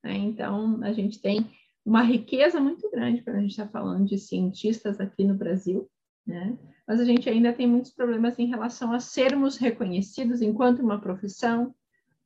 É, 0.04 0.12
então, 0.13 0.80
a 0.82 0.92
gente 0.92 1.22
tem 1.22 1.51
uma 1.86 2.01
riqueza 2.01 2.60
muito 2.60 2.89
grande 2.89 3.22
quando 3.22 3.36
a 3.36 3.42
gente 3.42 3.51
está 3.51 3.68
falando 3.68 4.08
de 4.08 4.18
cientistas 4.18 5.00
aqui 5.00 5.24
no 5.24 5.36
Brasil, 5.36 5.88
né? 6.25 6.58
Mas 6.88 7.00
a 7.00 7.06
gente 7.06 7.30
ainda 7.30 7.54
tem 7.54 7.68
muitos 7.68 7.94
problemas 7.94 8.39
em 8.39 8.48
relação 8.48 8.92
a 8.92 9.00
sermos 9.00 9.56
reconhecidos 9.56 10.42
enquanto 10.42 10.80
uma 10.80 11.00
profissão, 11.00 11.75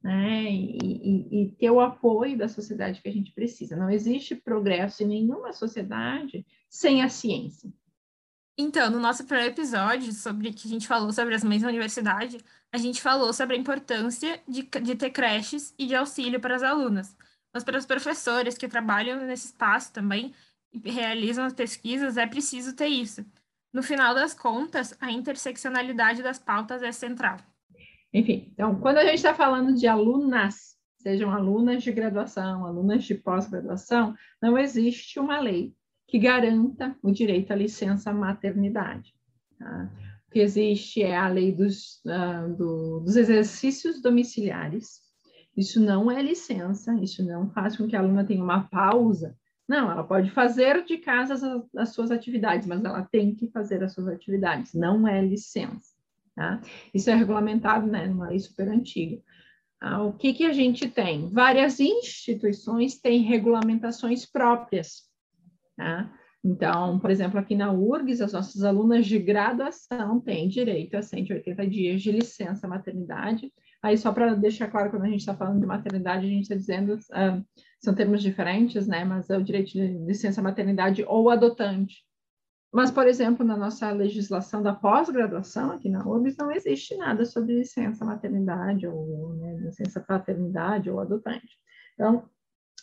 né? 0.04 0.52
E, 0.52 0.78
e, 0.82 1.44
e, 1.44 1.52
ter 1.52 1.72
o 1.72 1.80
apoio 1.80 2.38
da 2.38 2.50
sociedade 2.50 3.02
que 3.02 3.08
a 3.08 3.14
gente 3.14 3.32
precisa. 3.32 3.78
Não 3.78 3.90
existe 3.90 4.36
progresso 4.36 5.02
em 5.02 5.08
nenhuma 5.08 5.54
sociedade 5.54 6.46
sem 6.70 7.02
a 7.02 7.10
ciência. 7.10 7.72
Então, 8.58 8.92
no 8.92 9.00
nosso 9.00 9.26
primeiro 9.26 9.52
episódio, 9.52 10.12
sobre 10.12 10.52
que 10.52 10.68
a 10.68 10.70
gente 10.70 10.88
falou 10.88 11.12
sobre 11.12 11.34
as 11.34 11.44
mães 11.44 11.64
na 11.64 11.70
universidade, 11.70 12.38
a 12.72 12.78
gente 12.78 13.02
falou 13.02 13.32
sobre 13.34 13.56
a 13.56 13.60
importância 13.60 14.44
de, 14.48 14.64
de 14.64 14.96
ter 14.96 15.10
creches 15.10 15.74
e 15.80 15.88
de 15.88 15.96
auxílio 15.96 16.40
para 16.40 16.56
as 16.56 16.64
alunas. 16.64 17.16
Mas 17.54 17.64
para 17.64 17.78
os 17.78 17.86
professores 17.86 18.58
que 18.58 18.68
trabalham 18.68 19.26
nesse 19.26 19.48
espaço 19.48 19.94
também 19.94 20.34
e 20.72 20.92
realizam 20.92 21.46
as 21.46 21.54
pesquisas, 21.54 22.18
é 22.18 22.28
preciso 22.28 22.76
ter 22.76 22.88
isso. 22.88 23.26
No 23.72 23.82
final 23.82 24.14
das 24.14 24.34
contas, 24.34 24.96
a 25.00 25.12
interseccionalidade 25.12 26.22
das 26.22 26.38
pautas 26.38 26.84
é 26.84 26.92
central. 26.92 27.38
Enfim, 28.14 28.52
então, 28.54 28.80
quando 28.80 28.98
a 28.98 29.06
gente 29.06 29.16
está 29.16 29.34
falando 29.34 29.74
de 29.74 29.88
alunas, 29.88 30.78
sejam 31.00 31.32
alunas 31.32 31.82
de 31.82 31.92
graduação, 31.92 32.66
alunas 32.66 33.04
de 33.04 33.16
pós-graduação, 33.16 34.14
não 34.42 34.58
existe 34.58 35.20
uma 35.20 35.40
lei 35.40 35.74
que 36.08 36.20
garanta 36.20 36.96
o 37.02 37.12
direito 37.12 37.52
à 37.52 37.56
licença 37.56 38.14
maternidade. 38.14 39.16
Tá? 39.58 39.92
O 40.28 40.32
que 40.32 40.40
existe 40.40 41.02
é 41.02 41.18
a 41.18 41.28
lei 41.28 41.52
dos, 41.52 42.02
uh, 42.06 42.56
do, 42.56 43.00
dos 43.00 43.16
exercícios 43.16 44.00
domiciliares. 44.00 45.02
Isso 45.58 45.80
não 45.80 46.12
é 46.12 46.22
licença, 46.22 46.94
isso 47.02 47.24
não 47.26 47.50
faz 47.50 47.76
com 47.78 47.88
que 47.88 47.96
a 47.96 48.00
aluna 48.00 48.26
tenha 48.26 48.44
uma 48.44 48.68
pausa. 48.70 49.36
Não, 49.68 49.90
ela 49.90 50.04
pode 50.04 50.30
fazer 50.32 50.84
de 50.86 50.98
casa 50.98 51.34
as, 51.34 51.44
as 51.76 51.90
suas 51.90 52.12
atividades, 52.12 52.68
mas 52.68 52.84
ela 52.84 53.04
tem 53.04 53.34
que 53.34 53.50
fazer 53.50 53.84
as 53.84 53.94
suas 53.94 54.08
atividades, 54.08 54.74
não 54.74 55.08
é 55.08 55.20
licença. 55.20 55.93
Tá? 56.36 56.62
Isso 56.94 57.10
é 57.10 57.16
regulamentado 57.16 57.88
né, 57.88 58.08
numa 58.08 58.30
lei 58.30 58.40
super 58.40 58.68
antiga. 58.68 59.22
Ah, 59.80 60.02
o 60.04 60.14
que, 60.14 60.34
que 60.34 60.46
a 60.46 60.54
gente 60.54 60.90
tem? 60.90 61.30
Várias 61.30 61.80
instituições 61.80 63.00
têm 63.00 63.22
regulamentações 63.22 64.26
próprias 64.26 65.12
Tá? 65.76 66.12
Então, 66.44 67.00
por 67.00 67.10
exemplo, 67.10 67.40
aqui 67.40 67.56
na 67.56 67.72
URGS, 67.72 68.22
as 68.22 68.34
nossas 68.34 68.64
alunas 68.64 69.06
de 69.06 69.18
graduação 69.18 70.20
têm 70.20 70.48
direito 70.50 70.96
a 70.96 71.02
180 71.02 71.68
dias 71.68 72.02
de 72.02 72.12
licença 72.12 72.68
maternidade. 72.68 73.52
Aí, 73.82 73.98
só 73.98 74.12
para 74.12 74.36
deixar 74.36 74.70
claro, 74.70 74.90
quando 74.90 75.04
a 75.04 75.10
gente 75.10 75.22
está 75.22 75.36
falando 75.36 75.60
de 75.60 75.66
maternidade, 75.66 76.26
a 76.26 76.30
gente 76.30 76.44
está 76.44 76.56
dizendo, 76.56 76.96
uh, 76.96 77.46
são 77.80 77.96
termos 77.96 78.22
diferentes, 78.22 78.88
né? 78.88 79.06
Mas 79.06 79.30
é 79.30 79.38
o 79.38 79.44
direito 79.44 79.72
de 79.72 79.88
licença 80.06 80.42
maternidade 80.42 81.04
ou 81.08 81.30
adotante. 81.30 82.04
Mas, 82.74 82.90
por 82.90 83.06
exemplo, 83.06 83.46
na 83.46 83.56
nossa 83.56 83.92
legislação 83.92 84.64
da 84.64 84.74
pós-graduação, 84.74 85.74
aqui 85.74 85.88
na 85.90 86.04
URGS, 86.04 86.38
não 86.38 86.52
existe 86.52 86.98
nada 86.98 87.24
sobre 87.24 87.54
licença 87.54 88.04
maternidade 88.04 88.88
ou 88.88 89.36
né, 89.36 89.58
licença 89.58 90.02
paternidade 90.02 90.90
ou 90.90 91.00
adotante. 91.00 91.56
Então, 91.94 92.28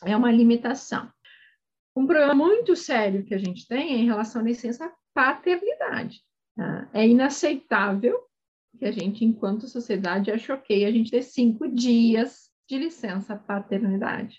é 0.04 0.16
uma 0.16 0.30
limitação. 0.30 1.11
Um 1.97 2.06
problema 2.06 2.35
muito 2.37 2.76
sério 2.76 3.25
que 3.25 3.35
a 3.35 3.38
gente 3.38 3.66
tem 3.66 3.94
é 3.94 3.97
em 3.97 4.06
relação 4.06 4.42
à 4.42 4.44
licença 4.44 4.92
paternidade. 5.12 6.20
Tá? 6.56 6.88
É 6.92 7.09
inaceitável 7.09 8.16
que 8.78 8.85
a 8.85 8.92
gente, 8.92 9.25
enquanto 9.25 9.66
sociedade, 9.66 10.30
ache 10.30 10.52
ok 10.52 10.85
a 10.85 10.92
gente 10.92 11.11
ter 11.11 11.23
cinco 11.23 11.66
dias 11.66 12.49
de 12.68 12.78
licença 12.78 13.35
paternidade. 13.35 14.38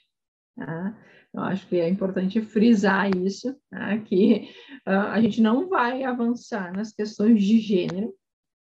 Tá? 0.55 0.97
Eu 1.33 1.41
acho 1.43 1.67
que 1.67 1.79
é 1.79 1.87
importante 1.87 2.41
frisar 2.41 3.09
isso, 3.15 3.55
tá? 3.69 3.97
que 3.99 4.49
uh, 4.85 5.11
a 5.11 5.21
gente 5.21 5.41
não 5.41 5.69
vai 5.69 6.03
avançar 6.03 6.73
nas 6.73 6.91
questões 6.91 7.41
de 7.41 7.59
gênero 7.59 8.13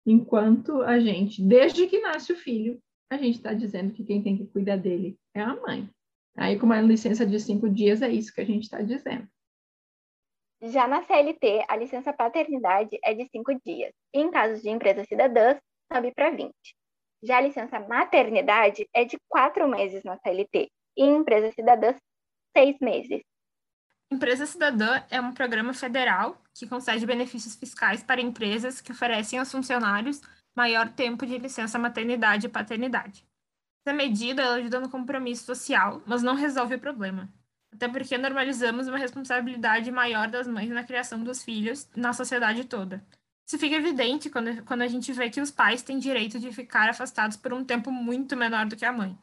enquanto 0.05 0.81
a 0.81 0.99
gente, 0.99 1.41
desde 1.41 1.87
que 1.87 1.99
nasce 2.01 2.33
o 2.33 2.37
filho, 2.37 2.79
a 3.11 3.17
gente 3.17 3.35
está 3.37 3.53
dizendo 3.53 3.93
que 3.93 4.03
quem 4.03 4.21
tem 4.21 4.37
que 4.37 4.47
cuidar 4.47 4.77
dele 4.77 5.17
é 5.35 5.41
a 5.41 5.55
mãe. 5.55 5.89
Aí, 6.37 6.57
com 6.57 6.65
uma 6.65 6.79
licença 6.81 7.25
de 7.25 7.39
cinco 7.39 7.69
dias, 7.69 8.01
é 8.01 8.09
isso 8.09 8.33
que 8.33 8.41
a 8.41 8.45
gente 8.45 8.63
está 8.63 8.81
dizendo. 8.81 9.27
Já 10.61 10.87
na 10.87 11.01
CLT, 11.01 11.65
a 11.67 11.75
licença 11.75 12.13
paternidade 12.13 12.97
é 13.03 13.13
de 13.13 13.27
cinco 13.29 13.53
dias. 13.65 13.91
E 14.13 14.21
em 14.21 14.31
casos 14.31 14.61
de 14.61 14.69
empresas 14.69 15.07
cidadãs, 15.07 15.57
sobe 15.91 16.13
para 16.13 16.29
20. 16.29 16.53
Já 17.23 17.37
a 17.37 17.41
licença 17.41 17.79
maternidade 17.79 18.87
é 18.93 19.03
de 19.03 19.17
quatro 19.27 19.67
meses 19.67 20.03
na 20.03 20.17
CLT. 20.17 20.69
E 20.97 21.03
em 21.03 21.17
empresas 21.17 21.53
cidadãs, 21.53 21.97
seis 22.55 22.77
meses. 22.79 23.21
Empresa 24.11 24.45
Cidadã 24.45 25.01
é 25.09 25.21
um 25.21 25.33
programa 25.33 25.73
federal 25.73 26.41
que 26.53 26.67
concede 26.67 27.05
benefícios 27.05 27.55
fiscais 27.55 28.03
para 28.03 28.21
empresas 28.21 28.81
que 28.81 28.91
oferecem 28.91 29.39
aos 29.39 29.51
funcionários 29.51 30.21
maior 30.53 30.89
tempo 30.89 31.25
de 31.25 31.37
licença 31.37 31.79
maternidade 31.79 32.45
e 32.45 32.49
paternidade. 32.49 33.25
Essa 33.85 33.95
medida 33.95 34.53
ajuda 34.53 34.79
no 34.81 34.89
compromisso 34.89 35.45
social, 35.45 36.03
mas 36.05 36.21
não 36.21 36.35
resolve 36.35 36.75
o 36.75 36.79
problema. 36.79 37.29
até 37.73 37.87
porque 37.87 38.17
normalizamos 38.17 38.87
uma 38.87 38.97
responsabilidade 38.97 39.89
maior 39.91 40.27
das 40.27 40.45
mães 40.47 40.69
na 40.69 40.83
criação 40.83 41.23
dos 41.23 41.43
filhos 41.43 41.89
na 41.95 42.13
sociedade 42.13 42.65
toda. 42.65 43.03
Isso 43.47 43.57
fica 43.57 43.75
evidente 43.75 44.29
quando, 44.29 44.63
quando 44.63 44.81
a 44.81 44.87
gente 44.87 45.11
vê 45.13 45.29
que 45.29 45.41
os 45.41 45.51
pais 45.51 45.81
têm 45.81 45.97
direito 45.99 46.39
de 46.39 46.51
ficar 46.51 46.89
afastados 46.89 47.37
por 47.37 47.53
um 47.53 47.63
tempo 47.63 47.91
muito 47.91 48.35
menor 48.37 48.65
do 48.65 48.75
que 48.75 48.85
a 48.85 48.91
mãe, 48.91 49.17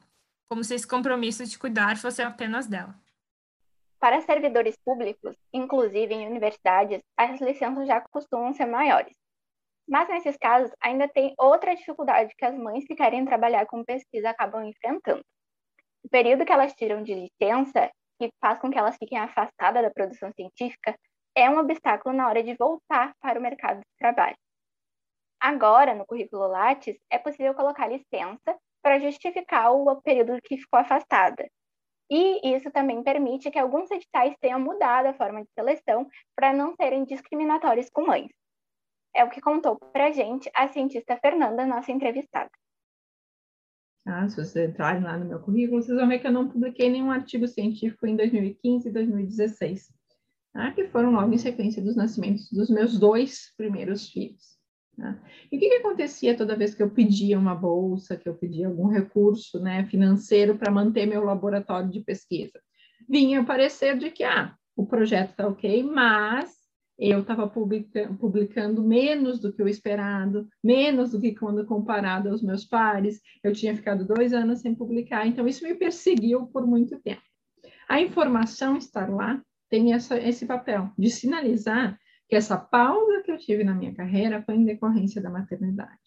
como 0.49 0.65
se 0.65 0.75
esse 0.75 0.87
compromisso 0.87 1.45
de 1.45 1.59
cuidar 1.59 1.97
fosse 1.97 2.23
apenas 2.23 2.67
dela. 2.67 2.99
Para 4.01 4.21
servidores 4.21 4.77
públicos, 4.85 5.37
inclusive 5.53 6.15
em 6.15 6.27
universidades, 6.27 7.01
as 7.17 7.41
licenças 7.41 7.87
já 7.87 8.01
costumam 8.01 8.55
ser 8.55 8.67
maiores. 8.67 9.13
Mas 9.89 10.09
nesses 10.09 10.37
casos, 10.37 10.71
ainda 10.81 11.09
tem 11.09 11.35
outra 11.39 11.75
dificuldade 11.75 12.33
que 12.37 12.45
as 12.45 12.55
mães 12.57 12.85
que 12.85 12.95
querem 12.95 13.25
trabalhar 13.25 13.67
com 13.67 13.85
pesquisa 13.85 14.31
acabam 14.31 14.65
enfrentando. 14.65 15.25
O 16.05 16.09
período 16.09 16.45
que 16.45 16.53
elas 16.53 16.75
tiram 16.75 17.03
de 17.03 17.15
licença, 17.15 17.91
que 18.21 18.31
faz 18.41 18.59
com 18.61 18.71
que 18.71 18.79
elas 18.79 18.97
fiquem 18.97 19.19
afastadas 19.19 19.83
da 19.83 19.91
produção 19.91 20.31
científica, 20.33 20.95
é 21.35 21.51
um 21.51 21.59
obstáculo 21.59 22.15
na 22.15 22.29
hora 22.29 22.43
de 22.43 22.55
voltar 22.55 23.15
para 23.21 23.39
o 23.39 23.43
mercado 23.43 23.79
de 23.79 23.99
trabalho. 23.99 24.37
Agora, 25.41 25.95
no 25.95 26.07
currículo 26.07 26.49
Lattes, 26.49 26.97
é 27.11 27.19
possível 27.19 27.55
colocar 27.55 27.89
licença 27.89 28.57
para 28.83 29.01
justificar 29.01 29.73
o 29.73 30.01
período 30.03 30.41
que 30.43 30.57
ficou 30.57 30.79
afastada, 30.79 31.49
e 32.11 32.55
isso 32.55 32.71
também 32.71 33.03
permite 33.03 33.51
que 33.51 33.59
alguns 33.59 33.91
editais 33.91 34.35
tenham 34.41 34.61
mudado 34.61 35.07
a 35.07 35.15
forma 35.15 35.43
de 35.43 35.51
seleção 35.53 36.09
para 36.35 36.53
não 36.53 36.75
serem 36.75 37.05
discriminatórios 37.05 37.91
com 37.91 38.07
mães. 38.07 38.31
É 39.15 39.25
o 39.25 39.31
que 39.31 39.41
contou 39.41 39.77
para 39.77 40.07
a 40.07 40.11
gente 40.11 40.51
a 40.55 40.69
cientista 40.69 41.17
Fernanda, 41.17 41.67
nossa 41.67 41.93
entrevistada. 41.93 42.51
Ah, 44.07 44.27
se 44.27 44.37
vocês 44.37 44.71
entrarem 44.71 45.03
lá 45.03 45.19
no 45.19 45.27
meu 45.27 45.39
currículo, 45.39 45.83
vocês 45.83 45.99
vão 45.99 46.09
ver 46.09 46.19
que 46.19 46.27
eu 46.27 46.33
não 46.33 46.49
publiquei 46.49 46.89
nenhum 46.89 47.11
artigo 47.11 47.47
científico 47.47 48.07
em 48.07 48.17
2015 48.17 48.89
e 48.89 48.93
2016, 48.93 49.93
tá? 50.53 50.73
que 50.73 50.89
foram 50.89 51.13
logo 51.13 51.33
em 51.33 51.39
sequência 51.39 51.83
dos 51.83 51.95
nascimentos 51.95 52.51
dos 52.51 52.71
meus 52.71 52.99
dois 52.99 53.53
primeiros 53.57 54.09
filhos. 54.09 54.58
Né? 54.99 55.17
E 55.51 55.57
o 55.57 55.61
que, 55.61 55.69
que, 55.69 55.77
acontecia 55.77 56.37
toda 56.37 56.57
vez 56.57 56.75
que 56.75 56.83
eu 56.83 56.91
pedia 56.91 57.39
uma 57.39 57.55
bolsa, 57.55 58.17
que 58.17 58.29
eu 58.29 58.35
pedia 58.35 58.67
algum 58.67 58.89
recurso 58.89 59.61
né, 59.61 59.85
financeiro 59.87 60.59
para 60.59 60.73
manter 60.73 61.07
meu 61.07 61.25
laboratório 61.25 61.89
de 61.89 62.01
pesquisa? 62.01 62.61
Vinha 63.09 63.41
o 63.41 63.47
parecer 63.47 63.97
de 63.97 64.11
que 64.11 64.25
ah, 64.25 64.55
o 64.77 64.85
projeto 64.85 65.31
está 65.31 65.47
ok, 65.47 65.85
mas 65.85 66.59
eu 66.99 67.21
estava 67.21 67.49
publica 67.49 68.13
publicando 68.19 68.83
menos 68.83 69.39
do 69.39 69.53
que 69.53 69.63
o 69.63 69.69
esperado, 69.69 70.49
menos 70.63 71.13
do 71.13 71.21
que 71.21 71.33
quando 71.33 71.65
comparado 71.65 72.29
aos 72.29 72.43
meus 72.43 72.65
pares. 72.65 73.21
Eu 73.43 73.53
tinha 73.53 73.77
ficado 73.77 74.05
dois 74.05 74.33
anos 74.33 74.61
sem 74.61 74.75
publicar, 74.75 75.27
então 75.27 75.47
isso 75.47 75.63
me 75.63 75.75
perseguiu 75.75 76.49
por 76.49 76.67
muito 76.67 77.01
tempo. 77.01 77.23
A 77.89 78.01
informação 78.01 78.77
estar 78.77 79.09
lá 79.09 79.41
tem 79.71 79.93
essa, 79.93 80.19
esse 80.19 80.45
papel 80.45 80.91
de 80.99 81.09
sinalizar 81.09 81.97
que 82.29 82.37
essa 82.37 82.57
pausa 82.57 83.23
que 83.23 83.33
eu 83.33 83.39
tive 83.39 83.65
na 83.65 83.75
minha 83.75 83.95
carreira 83.95 84.43
foi 84.43 84.57
em 84.57 84.65
decorrência 84.65 85.21
da 85.21 85.31
maternidade. 85.31 85.99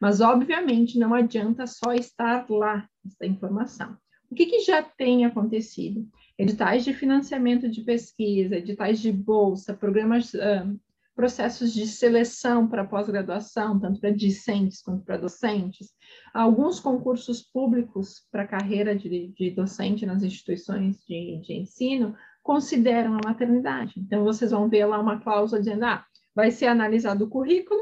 Mas, 0.00 0.20
obviamente, 0.20 0.98
não 0.98 1.14
adianta 1.14 1.66
só 1.66 1.92
estar 1.94 2.48
lá, 2.50 2.86
essa 3.06 3.26
informação. 3.26 3.96
O 4.30 4.34
que, 4.34 4.46
que 4.46 4.60
já 4.60 4.82
tem 4.82 5.24
acontecido? 5.24 6.08
Editais 6.38 6.84
de 6.84 6.92
financiamento 6.92 7.68
de 7.68 7.82
pesquisa, 7.82 8.56
editais 8.56 9.00
de 9.00 9.12
bolsa, 9.12 9.74
programas, 9.74 10.32
uh, 10.34 10.78
processos 11.14 11.72
de 11.72 11.86
seleção 11.86 12.66
para 12.66 12.86
pós-graduação, 12.86 13.78
tanto 13.78 14.00
para 14.00 14.10
discentes 14.10 14.82
quanto 14.82 15.04
para 15.04 15.18
docentes, 15.18 15.90
alguns 16.32 16.80
concursos 16.80 17.42
públicos 17.42 18.26
para 18.30 18.46
carreira 18.46 18.96
de, 18.96 19.28
de 19.28 19.50
docente 19.50 20.06
nas 20.06 20.22
instituições 20.22 21.02
de, 21.06 21.40
de 21.42 21.52
ensino 21.52 22.16
consideram 22.42 23.14
a 23.14 23.20
maternidade. 23.24 23.94
Então, 23.96 24.24
vocês 24.24 24.50
vão 24.50 24.68
ver 24.68 24.86
lá 24.86 24.98
uma 24.98 25.20
cláusula 25.20 25.60
dizendo, 25.60 25.84
ah, 25.84 26.04
vai 26.34 26.50
ser 26.50 26.66
analisado 26.66 27.24
o 27.24 27.28
currículo 27.28 27.80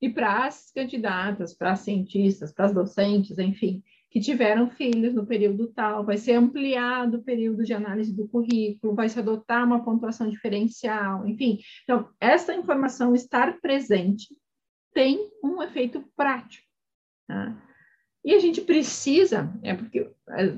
e 0.00 0.08
para 0.08 0.46
as 0.46 0.70
candidatas, 0.72 1.54
para 1.54 1.72
as 1.72 1.80
cientistas, 1.80 2.52
para 2.52 2.66
as 2.66 2.74
docentes, 2.74 3.38
enfim, 3.38 3.82
que 4.10 4.20
tiveram 4.20 4.70
filhos 4.70 5.14
no 5.14 5.26
período 5.26 5.68
tal, 5.68 6.04
vai 6.04 6.16
ser 6.16 6.32
ampliado 6.32 7.18
o 7.18 7.22
período 7.22 7.64
de 7.64 7.74
análise 7.74 8.14
do 8.14 8.26
currículo, 8.28 8.94
vai 8.94 9.08
se 9.08 9.18
adotar 9.18 9.64
uma 9.64 9.84
pontuação 9.84 10.30
diferencial, 10.30 11.26
enfim. 11.26 11.58
Então, 11.84 12.08
essa 12.20 12.54
informação 12.54 13.14
estar 13.14 13.60
presente 13.60 14.28
tem 14.94 15.30
um 15.44 15.62
efeito 15.62 16.02
prático. 16.16 16.66
Tá? 17.26 17.54
E 18.24 18.34
a 18.34 18.38
gente 18.38 18.60
precisa, 18.62 19.52
é 19.62 19.74
porque 19.74 20.10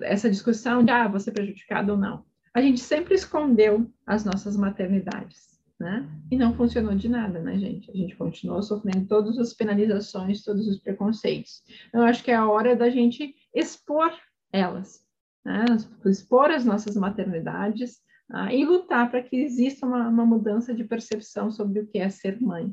essa 0.03 0.31
discussão 0.31 0.85
de 0.85 0.91
ah, 0.91 1.09
você 1.09 1.33
prejudicado 1.33 1.93
ou 1.93 1.99
não, 1.99 2.25
a 2.55 2.61
gente 2.61 2.81
sempre 2.81 3.15
escondeu 3.15 3.91
as 4.07 4.25
nossas 4.25 4.57
maternidades, 4.57 5.61
né? 5.79 6.09
E 6.31 6.37
não 6.37 6.55
funcionou 6.55 6.95
de 6.95 7.09
nada, 7.09 7.41
né, 7.41 7.59
gente? 7.59 7.91
A 7.91 7.95
gente 7.95 8.17
continuou 8.17 8.63
sofrendo 8.63 9.07
todas 9.07 9.39
as 9.39 9.55
penalizações, 9.55 10.43
todos 10.43 10.67
os 10.67 10.79
preconceitos. 10.79 11.63
Eu 11.93 12.03
acho 12.03 12.23
que 12.25 12.31
é 12.31 12.35
a 12.35 12.49
hora 12.49 12.75
da 12.75 12.91
gente 12.91 13.35
expor 13.55 14.13
elas, 14.53 15.05
né? 15.45 15.65
expor 16.07 16.51
as 16.51 16.65
nossas 16.65 16.97
maternidades 16.97 18.01
ah, 18.33 18.53
e 18.53 18.65
lutar 18.65 19.11
para 19.11 19.23
que 19.23 19.37
exista 19.37 19.87
uma, 19.87 20.09
uma 20.09 20.27
mudança 20.27 20.75
de 20.75 20.85
percepção 20.85 21.51
sobre 21.51 21.81
o 21.81 21.87
que 21.87 21.99
é 21.99 22.09
ser 22.09 22.41
mãe. 22.41 22.73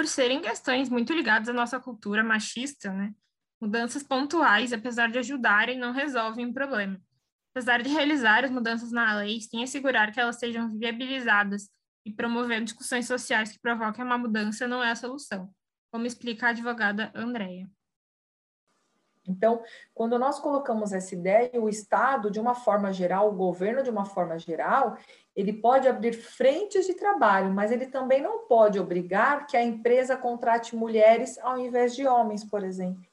Por 0.00 0.06
serem 0.06 0.40
questões 0.40 0.88
muito 0.88 1.12
ligadas 1.12 1.50
à 1.50 1.52
nossa 1.52 1.78
cultura 1.78 2.24
machista, 2.24 2.90
né? 2.90 3.14
Mudanças 3.60 4.02
pontuais, 4.02 4.72
apesar 4.72 5.10
de 5.10 5.18
ajudarem, 5.18 5.78
não 5.78 5.92
resolvem 5.92 6.46
o 6.46 6.54
problema. 6.54 6.98
Apesar 7.50 7.82
de 7.82 7.90
realizar 7.90 8.42
as 8.42 8.50
mudanças 8.50 8.90
na 8.90 9.16
lei, 9.16 9.42
sem 9.42 9.62
assegurar 9.62 10.10
que 10.10 10.18
elas 10.18 10.36
sejam 10.36 10.70
viabilizadas 10.78 11.68
e 12.06 12.10
promover 12.10 12.64
discussões 12.64 13.06
sociais 13.06 13.52
que 13.52 13.60
provoquem 13.60 14.02
uma 14.02 14.16
mudança, 14.16 14.66
não 14.66 14.82
é 14.82 14.90
a 14.90 14.96
solução, 14.96 15.52
como 15.92 16.06
explica 16.06 16.46
a 16.46 16.50
advogada 16.50 17.12
Andréia. 17.14 17.68
Então, 19.30 19.62
quando 19.94 20.18
nós 20.18 20.38
colocamos 20.38 20.92
essa 20.92 21.14
ideia, 21.14 21.50
o 21.60 21.68
Estado, 21.68 22.30
de 22.30 22.40
uma 22.40 22.54
forma 22.54 22.92
geral, 22.92 23.28
o 23.28 23.34
governo, 23.34 23.82
de 23.82 23.90
uma 23.90 24.04
forma 24.04 24.38
geral, 24.38 24.96
ele 25.34 25.52
pode 25.52 25.88
abrir 25.88 26.12
frentes 26.12 26.86
de 26.86 26.94
trabalho, 26.94 27.52
mas 27.52 27.70
ele 27.70 27.86
também 27.86 28.20
não 28.20 28.46
pode 28.46 28.78
obrigar 28.78 29.46
que 29.46 29.56
a 29.56 29.62
empresa 29.62 30.16
contrate 30.16 30.76
mulheres 30.76 31.38
ao 31.38 31.58
invés 31.58 31.94
de 31.94 32.06
homens, 32.06 32.44
por 32.44 32.64
exemplo. 32.64 33.04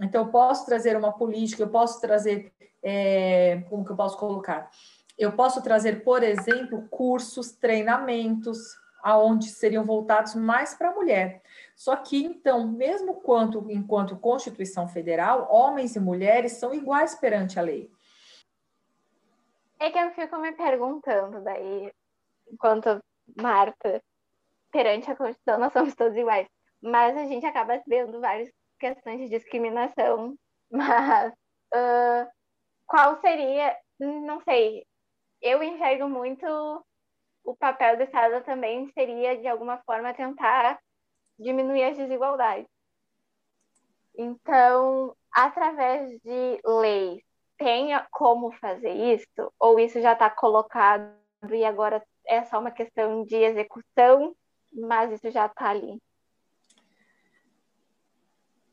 Então, 0.00 0.24
eu 0.24 0.30
posso 0.30 0.64
trazer 0.64 0.96
uma 0.96 1.12
política, 1.12 1.62
eu 1.62 1.68
posso 1.68 2.00
trazer, 2.00 2.52
é, 2.82 3.62
como 3.68 3.84
que 3.84 3.92
eu 3.92 3.96
posso 3.96 4.16
colocar? 4.16 4.70
Eu 5.18 5.32
posso 5.32 5.62
trazer, 5.62 6.02
por 6.02 6.22
exemplo, 6.22 6.88
cursos, 6.88 7.52
treinamentos, 7.52 8.78
aonde 9.02 9.48
seriam 9.48 9.84
voltados 9.84 10.34
mais 10.34 10.74
para 10.74 10.90
a 10.90 10.94
mulher. 10.94 11.42
Só 11.74 11.96
que, 11.96 12.24
então, 12.24 12.66
mesmo 12.66 13.20
quanto, 13.20 13.70
enquanto 13.70 14.16
Constituição 14.16 14.86
Federal, 14.88 15.48
homens 15.50 15.96
e 15.96 16.00
mulheres 16.00 16.52
são 16.52 16.74
iguais 16.74 17.14
perante 17.14 17.58
a 17.58 17.62
lei. 17.62 17.90
É 19.78 19.90
que 19.90 19.98
eu 19.98 20.10
fico 20.10 20.36
me 20.38 20.52
perguntando 20.52 21.42
daí, 21.42 21.90
enquanto 22.52 23.02
Marta, 23.40 24.02
perante 24.70 25.10
a 25.10 25.16
Constituição, 25.16 25.58
nós 25.58 25.72
somos 25.72 25.94
todos 25.94 26.16
iguais. 26.16 26.46
Mas 26.82 27.16
a 27.16 27.24
gente 27.24 27.46
acaba 27.46 27.82
vendo 27.86 28.20
várias 28.20 28.50
questões 28.78 29.20
de 29.20 29.28
discriminação. 29.28 30.36
Mas 30.70 31.32
uh, 31.74 32.30
qual 32.86 33.20
seria, 33.20 33.76
não 33.98 34.40
sei, 34.42 34.84
eu 35.40 35.62
enxergo 35.62 36.08
muito 36.08 36.46
o 37.44 37.56
papel 37.56 37.96
do 37.96 38.02
Estado 38.02 38.44
também 38.44 38.90
seria, 38.92 39.36
de 39.36 39.46
alguma 39.46 39.78
forma, 39.78 40.14
tentar 40.14 40.78
diminuir 41.38 41.84
as 41.84 41.96
desigualdades. 41.96 42.66
Então, 44.16 45.14
através 45.32 46.20
de 46.20 46.60
leis, 46.64 47.22
tenha 47.56 48.06
como 48.10 48.52
fazer 48.52 48.92
isso? 48.92 49.52
Ou 49.58 49.78
isso 49.78 50.00
já 50.00 50.12
está 50.12 50.28
colocado 50.28 51.12
e 51.50 51.64
agora 51.64 52.02
é 52.26 52.44
só 52.44 52.58
uma 52.58 52.70
questão 52.70 53.24
de 53.24 53.36
execução, 53.36 54.34
mas 54.72 55.12
isso 55.12 55.30
já 55.30 55.46
está 55.46 55.70
ali? 55.70 56.00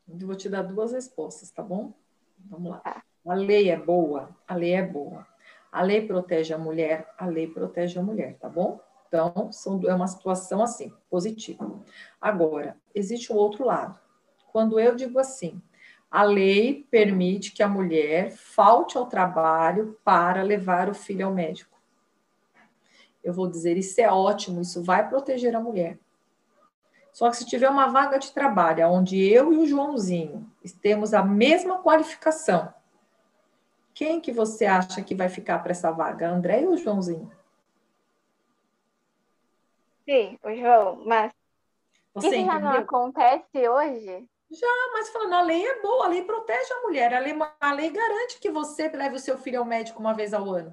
Eu 0.08 0.26
vou 0.26 0.36
te 0.36 0.48
dar 0.48 0.62
duas 0.62 0.92
respostas, 0.92 1.50
tá 1.50 1.62
bom? 1.62 1.92
Vamos 2.38 2.70
lá. 2.70 2.78
Tá. 2.80 3.02
A 3.26 3.34
lei 3.34 3.70
é 3.70 3.76
boa, 3.76 4.34
a 4.46 4.54
lei 4.54 4.74
é 4.74 4.82
boa. 4.82 5.26
A 5.70 5.82
lei 5.82 6.06
protege 6.06 6.54
a 6.54 6.58
mulher, 6.58 7.12
a 7.18 7.26
lei 7.26 7.46
protege 7.46 7.98
a 7.98 8.02
mulher, 8.02 8.36
tá 8.38 8.48
bom? 8.48 8.80
Então, 9.06 9.50
são, 9.52 9.80
é 9.86 9.94
uma 9.94 10.06
situação 10.06 10.62
assim, 10.62 10.92
positiva. 11.10 11.82
Agora, 12.20 12.76
existe 12.94 13.32
um 13.32 13.36
outro 13.36 13.64
lado. 13.64 13.98
Quando 14.52 14.78
eu 14.78 14.94
digo 14.94 15.18
assim, 15.18 15.60
a 16.10 16.22
lei 16.22 16.86
permite 16.90 17.52
que 17.52 17.62
a 17.62 17.68
mulher 17.68 18.30
falte 18.30 18.96
ao 18.96 19.06
trabalho 19.06 19.98
para 20.04 20.42
levar 20.42 20.88
o 20.88 20.94
filho 20.94 21.26
ao 21.26 21.32
médico. 21.32 21.78
Eu 23.22 23.32
vou 23.32 23.48
dizer, 23.48 23.76
isso 23.76 24.00
é 24.00 24.10
ótimo, 24.10 24.60
isso 24.60 24.82
vai 24.82 25.06
proteger 25.06 25.54
a 25.54 25.60
mulher. 25.60 25.98
Só 27.12 27.28
que 27.30 27.36
se 27.36 27.46
tiver 27.46 27.68
uma 27.68 27.88
vaga 27.88 28.18
de 28.18 28.32
trabalho 28.32 28.88
onde 28.88 29.20
eu 29.20 29.52
e 29.52 29.58
o 29.58 29.66
Joãozinho 29.66 30.50
temos 30.80 31.12
a 31.12 31.22
mesma 31.22 31.78
qualificação, 31.82 32.72
quem 33.98 34.20
que 34.20 34.30
você 34.30 34.64
acha 34.64 35.02
que 35.02 35.12
vai 35.12 35.28
ficar 35.28 35.58
para 35.58 35.72
essa 35.72 35.90
vaga, 35.90 36.30
André 36.30 36.64
ou 36.64 36.76
Joãozinho? 36.76 37.28
Sim, 40.08 40.38
o 40.40 40.54
João, 40.54 41.04
mas 41.04 41.32
Você 42.14 42.36
isso 42.36 42.46
já 42.46 42.60
não 42.60 42.74
acontece 42.74 43.68
hoje? 43.68 44.30
Ah, 44.62 44.90
mas 44.92 45.08
falando, 45.08 45.34
a 45.34 45.42
lei 45.42 45.66
é 45.66 45.82
boa, 45.82 46.04
a 46.04 46.08
lei 46.08 46.22
protege 46.22 46.72
a 46.74 46.82
mulher, 46.82 47.12
a 47.12 47.18
lei, 47.18 47.34
a 47.60 47.72
lei 47.72 47.90
garante 47.90 48.38
que 48.38 48.52
você 48.52 48.88
leve 48.88 49.16
o 49.16 49.18
seu 49.18 49.36
filho 49.36 49.58
ao 49.58 49.64
médico 49.64 49.98
uma 49.98 50.14
vez 50.14 50.32
ao 50.32 50.48
ano. 50.48 50.72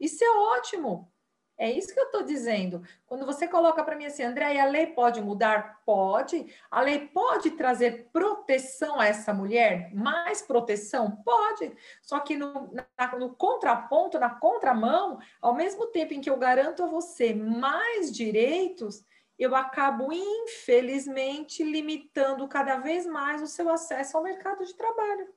Isso 0.00 0.24
é 0.24 0.30
ótimo. 0.30 1.12
É 1.56 1.70
isso 1.70 1.94
que 1.94 2.00
eu 2.00 2.06
estou 2.06 2.22
dizendo. 2.24 2.82
Quando 3.06 3.24
você 3.24 3.46
coloca 3.46 3.82
para 3.84 3.94
mim 3.94 4.06
assim, 4.06 4.24
André, 4.24 4.58
a 4.58 4.64
lei 4.64 4.88
pode 4.88 5.20
mudar? 5.22 5.80
Pode. 5.86 6.52
A 6.68 6.80
lei 6.80 7.08
pode 7.08 7.52
trazer 7.52 8.08
proteção 8.12 8.98
a 8.98 9.06
essa 9.06 9.32
mulher? 9.32 9.94
Mais 9.94 10.42
proteção? 10.42 11.22
Pode. 11.24 11.72
Só 12.02 12.18
que 12.18 12.36
no, 12.36 12.72
na, 12.72 13.16
no 13.16 13.34
contraponto, 13.34 14.18
na 14.18 14.30
contramão, 14.30 15.20
ao 15.40 15.54
mesmo 15.54 15.86
tempo 15.86 16.12
em 16.12 16.20
que 16.20 16.28
eu 16.28 16.36
garanto 16.36 16.82
a 16.82 16.88
você 16.88 17.32
mais 17.32 18.10
direitos, 18.10 19.04
eu 19.38 19.54
acabo, 19.54 20.12
infelizmente, 20.12 21.62
limitando 21.62 22.46
cada 22.48 22.78
vez 22.78 23.06
mais 23.06 23.42
o 23.42 23.46
seu 23.46 23.68
acesso 23.68 24.16
ao 24.16 24.22
mercado 24.22 24.64
de 24.64 24.74
trabalho. 24.74 25.28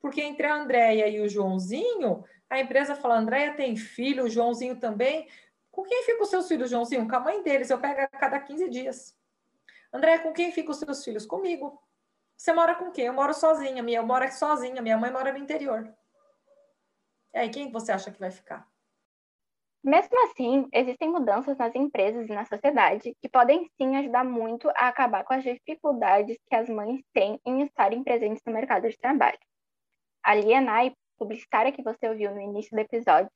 Porque 0.00 0.20
entre 0.20 0.46
a 0.46 0.54
Andréia 0.54 1.08
e 1.08 1.20
o 1.20 1.28
Joãozinho, 1.28 2.24
a 2.48 2.58
empresa 2.58 2.94
fala, 2.96 3.18
Andréia 3.18 3.54
tem 3.54 3.76
filho, 3.76 4.24
o 4.24 4.30
Joãozinho 4.30 4.76
também. 4.76 5.28
Com 5.80 5.84
quem 5.84 6.02
fica 6.02 6.22
os 6.22 6.28
seus 6.28 6.46
filhos, 6.46 6.68
Joãozinho? 6.68 7.08
Com 7.08 7.16
a 7.16 7.20
mãe 7.20 7.42
deles, 7.42 7.70
eu 7.70 7.80
pego 7.80 8.02
a 8.02 8.06
cada 8.06 8.38
15 8.38 8.68
dias. 8.68 9.16
André, 9.90 10.18
com 10.18 10.30
quem 10.30 10.52
ficam 10.52 10.72
os 10.72 10.78
seus 10.78 11.02
filhos? 11.02 11.24
Comigo. 11.24 11.82
Você 12.36 12.52
mora 12.52 12.74
com 12.74 12.90
quem? 12.90 13.06
Eu 13.06 13.14
moro 13.14 13.32
sozinha, 13.32 13.82
minha, 13.82 13.98
eu 13.98 14.06
moro 14.06 14.22
aqui 14.22 14.34
sozinha, 14.34 14.82
minha 14.82 14.98
mãe 14.98 15.10
mora 15.10 15.32
no 15.32 15.38
interior. 15.38 15.90
E 17.32 17.38
aí, 17.38 17.48
quem 17.48 17.72
você 17.72 17.92
acha 17.92 18.10
que 18.10 18.20
vai 18.20 18.30
ficar? 18.30 18.68
Mesmo 19.82 20.22
assim, 20.26 20.68
existem 20.70 21.08
mudanças 21.08 21.56
nas 21.56 21.74
empresas 21.74 22.28
e 22.28 22.34
na 22.34 22.44
sociedade 22.44 23.16
que 23.18 23.28
podem 23.30 23.66
sim 23.80 23.96
ajudar 23.96 24.22
muito 24.22 24.68
a 24.76 24.88
acabar 24.88 25.24
com 25.24 25.32
as 25.32 25.42
dificuldades 25.42 26.36
que 26.46 26.56
as 26.56 26.68
mães 26.68 27.00
têm 27.14 27.40
em 27.46 27.62
estarem 27.62 28.04
presentes 28.04 28.42
no 28.44 28.52
mercado 28.52 28.86
de 28.86 28.98
trabalho. 28.98 29.38
A 30.22 30.34
Lienai, 30.34 30.94
publicitária 31.16 31.72
que 31.72 31.82
você 31.82 32.06
ouviu 32.06 32.34
no 32.34 32.40
início 32.42 32.76
do 32.76 32.80
episódio, 32.80 33.30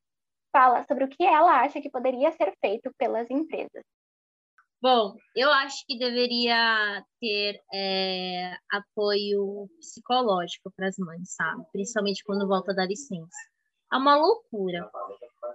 fala 0.54 0.84
sobre 0.86 1.04
o 1.04 1.08
que 1.08 1.24
ela 1.24 1.62
acha 1.62 1.80
que 1.80 1.90
poderia 1.90 2.30
ser 2.30 2.54
feito 2.60 2.88
pelas 2.96 3.28
empresas. 3.28 3.82
Bom, 4.80 5.16
eu 5.34 5.50
acho 5.50 5.84
que 5.86 5.98
deveria 5.98 7.02
ter 7.18 7.58
é, 7.72 8.54
apoio 8.70 9.66
psicológico 9.80 10.70
para 10.76 10.88
as 10.88 10.96
mães, 10.98 11.34
sabe? 11.34 11.64
Principalmente 11.72 12.22
quando 12.22 12.46
volta 12.46 12.72
da 12.72 12.84
licença. 12.84 13.34
É 13.92 13.96
uma 13.96 14.14
loucura. 14.14 14.88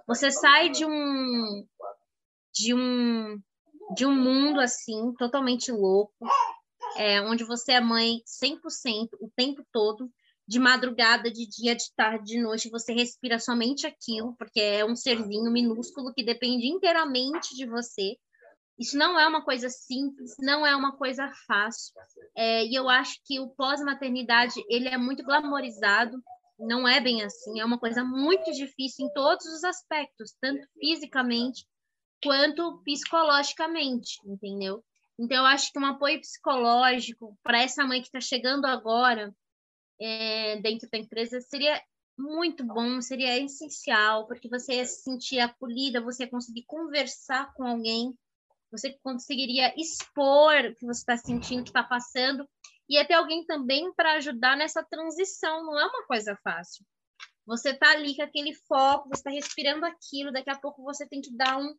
Você 0.06 0.30
sai 0.30 0.68
de 0.70 0.84
um 0.84 1.64
de 2.52 2.74
um 2.74 3.40
de 3.94 4.04
um 4.04 4.14
mundo 4.14 4.60
assim 4.60 5.14
totalmente 5.14 5.70
louco, 5.70 6.26
é, 6.96 7.20
onde 7.22 7.44
você 7.44 7.72
é 7.72 7.80
mãe 7.80 8.20
100% 8.26 9.10
o 9.20 9.30
tempo 9.36 9.64
todo, 9.72 10.10
de 10.50 10.58
madrugada, 10.58 11.30
de 11.30 11.46
dia, 11.46 11.76
de 11.76 11.84
tarde, 11.94 12.32
de 12.32 12.42
noite, 12.42 12.68
você 12.70 12.92
respira 12.92 13.38
somente 13.38 13.86
aquilo, 13.86 14.34
porque 14.36 14.58
é 14.60 14.84
um 14.84 14.96
serzinho 14.96 15.48
minúsculo 15.48 16.12
que 16.12 16.24
depende 16.24 16.66
inteiramente 16.66 17.54
de 17.54 17.64
você. 17.66 18.16
Isso 18.76 18.98
não 18.98 19.16
é 19.16 19.28
uma 19.28 19.44
coisa 19.44 19.68
simples, 19.68 20.34
não 20.40 20.66
é 20.66 20.74
uma 20.74 20.96
coisa 20.96 21.30
fácil. 21.46 21.94
É, 22.36 22.64
e 22.66 22.74
eu 22.74 22.88
acho 22.88 23.20
que 23.24 23.38
o 23.38 23.50
pós-maternidade 23.50 24.54
ele 24.68 24.88
é 24.88 24.98
muito 24.98 25.22
glamorizado. 25.22 26.20
Não 26.58 26.86
é 26.86 27.00
bem 27.00 27.22
assim. 27.22 27.60
É 27.60 27.64
uma 27.64 27.78
coisa 27.78 28.02
muito 28.02 28.50
difícil 28.50 29.06
em 29.06 29.12
todos 29.12 29.46
os 29.46 29.62
aspectos, 29.62 30.34
tanto 30.40 30.66
fisicamente 30.80 31.64
quanto 32.20 32.82
psicologicamente, 32.82 34.18
entendeu? 34.26 34.82
Então 35.16 35.36
eu 35.36 35.46
acho 35.46 35.70
que 35.70 35.78
um 35.78 35.86
apoio 35.86 36.20
psicológico 36.20 37.38
para 37.40 37.62
essa 37.62 37.84
mãe 37.84 38.00
que 38.00 38.08
está 38.08 38.20
chegando 38.20 38.64
agora 38.64 39.32
é, 40.00 40.56
dentro 40.60 40.88
da 40.90 40.98
empresa 40.98 41.40
seria 41.40 41.80
muito 42.18 42.64
bom, 42.64 43.00
seria 43.00 43.38
essencial, 43.38 44.26
porque 44.26 44.48
você 44.48 44.74
ia 44.74 44.84
se 44.84 45.02
sentir 45.02 45.40
acolhida, 45.40 46.00
você 46.00 46.24
ia 46.24 46.30
conseguir 46.30 46.64
conversar 46.66 47.52
com 47.54 47.64
alguém 47.64 48.14
você 48.70 48.96
conseguiria 49.02 49.74
expor 49.76 50.54
o 50.64 50.74
que 50.74 50.86
você 50.86 51.00
está 51.00 51.16
sentindo, 51.16 51.60
o 51.60 51.64
que 51.64 51.70
está 51.70 51.82
passando, 51.82 52.48
e 52.88 52.96
até 52.96 53.14
alguém 53.14 53.44
também 53.44 53.92
para 53.94 54.14
ajudar 54.14 54.56
nessa 54.56 54.82
transição. 54.82 55.64
Não 55.64 55.78
é 55.78 55.86
uma 55.86 56.06
coisa 56.06 56.38
fácil. 56.42 56.84
Você 57.46 57.70
está 57.70 57.90
ali 57.90 58.14
com 58.14 58.22
aquele 58.22 58.54
foco, 58.54 59.08
você 59.08 59.20
está 59.20 59.30
respirando 59.30 59.84
aquilo, 59.84 60.32
daqui 60.32 60.50
a 60.50 60.58
pouco 60.58 60.82
você 60.82 61.06
tem 61.06 61.20
que 61.20 61.34
dar 61.36 61.58
um, 61.58 61.74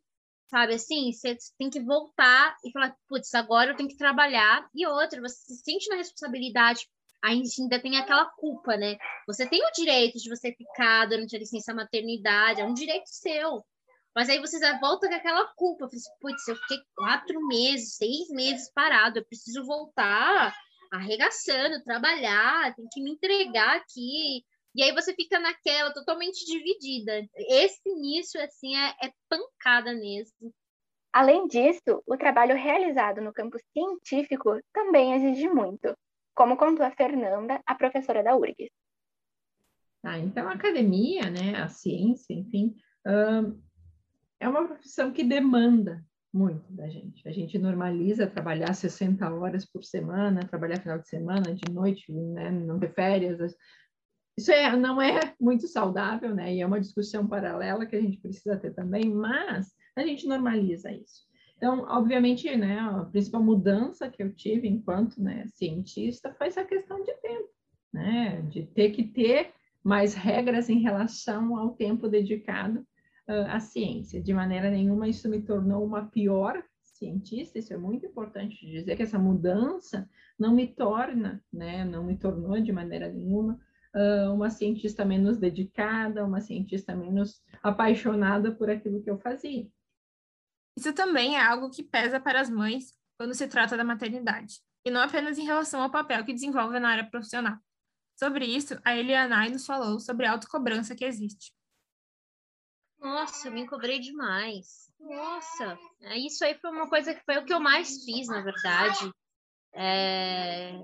sabe 0.50 0.74
assim, 0.74 1.12
você 1.12 1.36
tem 1.58 1.70
que 1.70 1.80
voltar 1.80 2.56
e 2.62 2.70
falar, 2.70 2.94
putz, 3.08 3.32
agora 3.34 3.70
eu 3.70 3.76
tenho 3.76 3.88
que 3.88 3.96
trabalhar. 3.96 4.68
E 4.74 4.86
outra, 4.86 5.20
você 5.20 5.36
se 5.36 5.62
sente 5.62 5.88
na 5.88 5.96
responsabilidade, 5.96 6.86
ainda 7.22 7.80
tem 7.80 7.96
aquela 7.96 8.26
culpa, 8.26 8.76
né? 8.76 8.96
Você 9.26 9.48
tem 9.48 9.64
o 9.64 9.72
direito 9.72 10.18
de 10.18 10.28
você 10.28 10.52
ficar 10.52 11.06
durante 11.06 11.36
a 11.36 11.38
licença 11.38 11.72
maternidade, 11.74 12.60
é 12.60 12.64
um 12.64 12.74
direito 12.74 13.06
seu. 13.06 13.64
Mas 14.14 14.28
aí 14.28 14.38
você 14.38 14.58
já 14.58 14.78
volta 14.78 15.08
com 15.08 15.14
aquela 15.14 15.46
culpa. 15.54 15.86
Assim, 15.86 15.98
Putz, 16.20 16.46
eu 16.48 16.56
fiquei 16.56 16.78
quatro 16.94 17.46
meses, 17.46 17.96
seis 17.96 18.28
meses 18.30 18.70
parado, 18.74 19.18
eu 19.18 19.24
preciso 19.24 19.64
voltar 19.64 20.54
arregaçando, 20.92 21.82
trabalhar, 21.82 22.74
tem 22.74 22.86
que 22.92 23.02
me 23.02 23.12
entregar 23.12 23.76
aqui. 23.76 24.44
E 24.74 24.82
aí 24.82 24.92
você 24.92 25.14
fica 25.14 25.40
naquela 25.40 25.92
totalmente 25.92 26.44
dividida. 26.44 27.26
Esse 27.34 27.80
início, 27.86 28.42
assim, 28.42 28.76
é, 28.76 28.88
é 29.02 29.12
pancada 29.28 29.94
mesmo. 29.94 30.52
Além 31.12 31.46
disso, 31.46 32.02
o 32.06 32.16
trabalho 32.16 32.56
realizado 32.56 33.20
no 33.20 33.32
campo 33.32 33.58
científico 33.72 34.58
também 34.72 35.14
exige 35.14 35.48
muito, 35.48 35.94
como 36.34 36.56
contou 36.56 36.84
a 36.84 36.90
Fernanda, 36.90 37.60
a 37.66 37.74
professora 37.74 38.22
da 38.22 38.36
URGS. 38.36 38.70
Ah, 40.04 40.18
então, 40.18 40.48
a 40.48 40.52
academia, 40.52 41.30
né, 41.30 41.56
a 41.56 41.68
ciência, 41.68 42.34
enfim, 42.34 42.74
hum, 43.06 43.60
é 44.40 44.48
uma 44.48 44.66
profissão 44.66 45.12
que 45.12 45.22
demanda 45.22 46.04
muito 46.32 46.72
da 46.72 46.88
gente. 46.88 47.26
A 47.28 47.32
gente 47.32 47.58
normaliza 47.58 48.26
trabalhar 48.26 48.74
60 48.74 49.32
horas 49.32 49.64
por 49.64 49.84
semana, 49.84 50.46
trabalhar 50.48 50.80
final 50.80 50.98
de 50.98 51.08
semana, 51.08 51.54
de 51.54 51.70
noite, 51.70 52.10
né, 52.10 52.50
não 52.50 52.80
ter 52.80 52.92
férias. 52.94 53.54
Isso 54.36 54.50
é, 54.50 54.74
não 54.74 55.00
é 55.00 55.34
muito 55.38 55.68
saudável, 55.68 56.34
né? 56.34 56.54
E 56.54 56.60
é 56.62 56.66
uma 56.66 56.80
discussão 56.80 57.28
paralela 57.28 57.84
que 57.84 57.94
a 57.94 58.00
gente 58.00 58.18
precisa 58.18 58.56
ter 58.56 58.72
também, 58.72 59.04
mas 59.10 59.70
a 59.94 60.02
gente 60.02 60.26
normaliza 60.26 60.90
isso. 60.90 61.22
Então, 61.62 61.86
obviamente, 61.88 62.56
né, 62.56 62.80
a 62.80 63.04
principal 63.04 63.40
mudança 63.40 64.10
que 64.10 64.20
eu 64.20 64.34
tive 64.34 64.66
enquanto 64.66 65.22
né, 65.22 65.46
cientista 65.46 66.34
foi 66.34 66.48
essa 66.48 66.64
questão 66.64 67.04
de 67.04 67.14
tempo, 67.20 67.48
né? 67.92 68.42
De 68.50 68.66
ter 68.66 68.90
que 68.90 69.04
ter 69.04 69.52
mais 69.80 70.12
regras 70.12 70.68
em 70.68 70.80
relação 70.80 71.56
ao 71.56 71.70
tempo 71.70 72.08
dedicado 72.08 72.84
a 73.28 73.60
ciência. 73.60 74.20
De 74.20 74.34
maneira 74.34 74.72
nenhuma 74.72 75.06
isso 75.06 75.28
me 75.28 75.40
tornou 75.40 75.84
uma 75.86 76.04
pior 76.06 76.60
cientista, 76.82 77.60
isso 77.60 77.72
é 77.72 77.76
muito 77.76 78.04
importante 78.04 78.66
dizer 78.66 78.96
que 78.96 79.04
essa 79.04 79.18
mudança 79.18 80.10
não 80.36 80.52
me 80.52 80.66
torna, 80.66 81.40
né, 81.52 81.84
não 81.84 82.02
me 82.02 82.16
tornou 82.16 82.60
de 82.60 82.72
maneira 82.72 83.08
nenhuma 83.08 83.56
uh, 83.94 84.34
uma 84.34 84.50
cientista 84.50 85.04
menos 85.04 85.38
dedicada, 85.38 86.24
uma 86.24 86.40
cientista 86.40 86.92
menos 86.96 87.40
apaixonada 87.62 88.50
por 88.50 88.68
aquilo 88.68 89.00
que 89.00 89.10
eu 89.10 89.18
fazia. 89.20 89.68
Isso 90.76 90.92
também 90.92 91.36
é 91.36 91.44
algo 91.44 91.70
que 91.70 91.82
pesa 91.82 92.18
para 92.18 92.40
as 92.40 92.48
mães 92.48 92.96
quando 93.18 93.34
se 93.34 93.46
trata 93.46 93.76
da 93.76 93.84
maternidade, 93.84 94.60
e 94.84 94.90
não 94.90 95.00
apenas 95.00 95.38
em 95.38 95.44
relação 95.44 95.82
ao 95.82 95.90
papel 95.90 96.24
que 96.24 96.32
desenvolve 96.32 96.78
na 96.80 96.90
área 96.90 97.08
profissional. 97.08 97.56
Sobre 98.18 98.44
isso, 98.44 98.78
a 98.84 98.96
Elianai 98.96 99.50
nos 99.50 99.66
falou 99.66 100.00
sobre 100.00 100.26
a 100.26 100.32
autocobrança 100.32 100.94
que 100.94 101.04
existe. 101.04 101.52
Nossa, 102.98 103.50
me 103.50 103.66
cobrei 103.66 103.98
demais. 103.98 104.90
Nossa, 104.98 105.76
isso 106.16 106.44
aí 106.44 106.54
foi 106.54 106.70
uma 106.70 106.88
coisa 106.88 107.14
que 107.14 107.24
foi 107.24 107.38
o 107.38 107.44
que 107.44 107.52
eu 107.52 107.58
mais 107.58 108.04
fiz, 108.04 108.28
na 108.28 108.40
verdade. 108.40 109.12
É... 109.74 110.78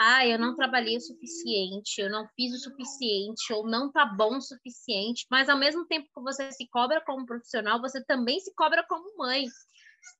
Ah, 0.00 0.24
eu 0.24 0.38
não 0.38 0.54
trabalhei 0.54 0.96
o 0.96 1.00
suficiente, 1.00 2.00
eu 2.00 2.08
não 2.08 2.28
fiz 2.36 2.54
o 2.54 2.58
suficiente, 2.58 3.52
ou 3.52 3.66
não 3.66 3.90
tá 3.90 4.06
bom 4.06 4.36
o 4.36 4.40
suficiente, 4.40 5.26
mas 5.28 5.48
ao 5.48 5.58
mesmo 5.58 5.84
tempo 5.86 6.08
que 6.14 6.22
você 6.22 6.52
se 6.52 6.68
cobra 6.68 7.02
como 7.04 7.26
profissional, 7.26 7.80
você 7.80 8.04
também 8.04 8.38
se 8.38 8.54
cobra 8.54 8.86
como 8.88 9.16
mãe. 9.16 9.46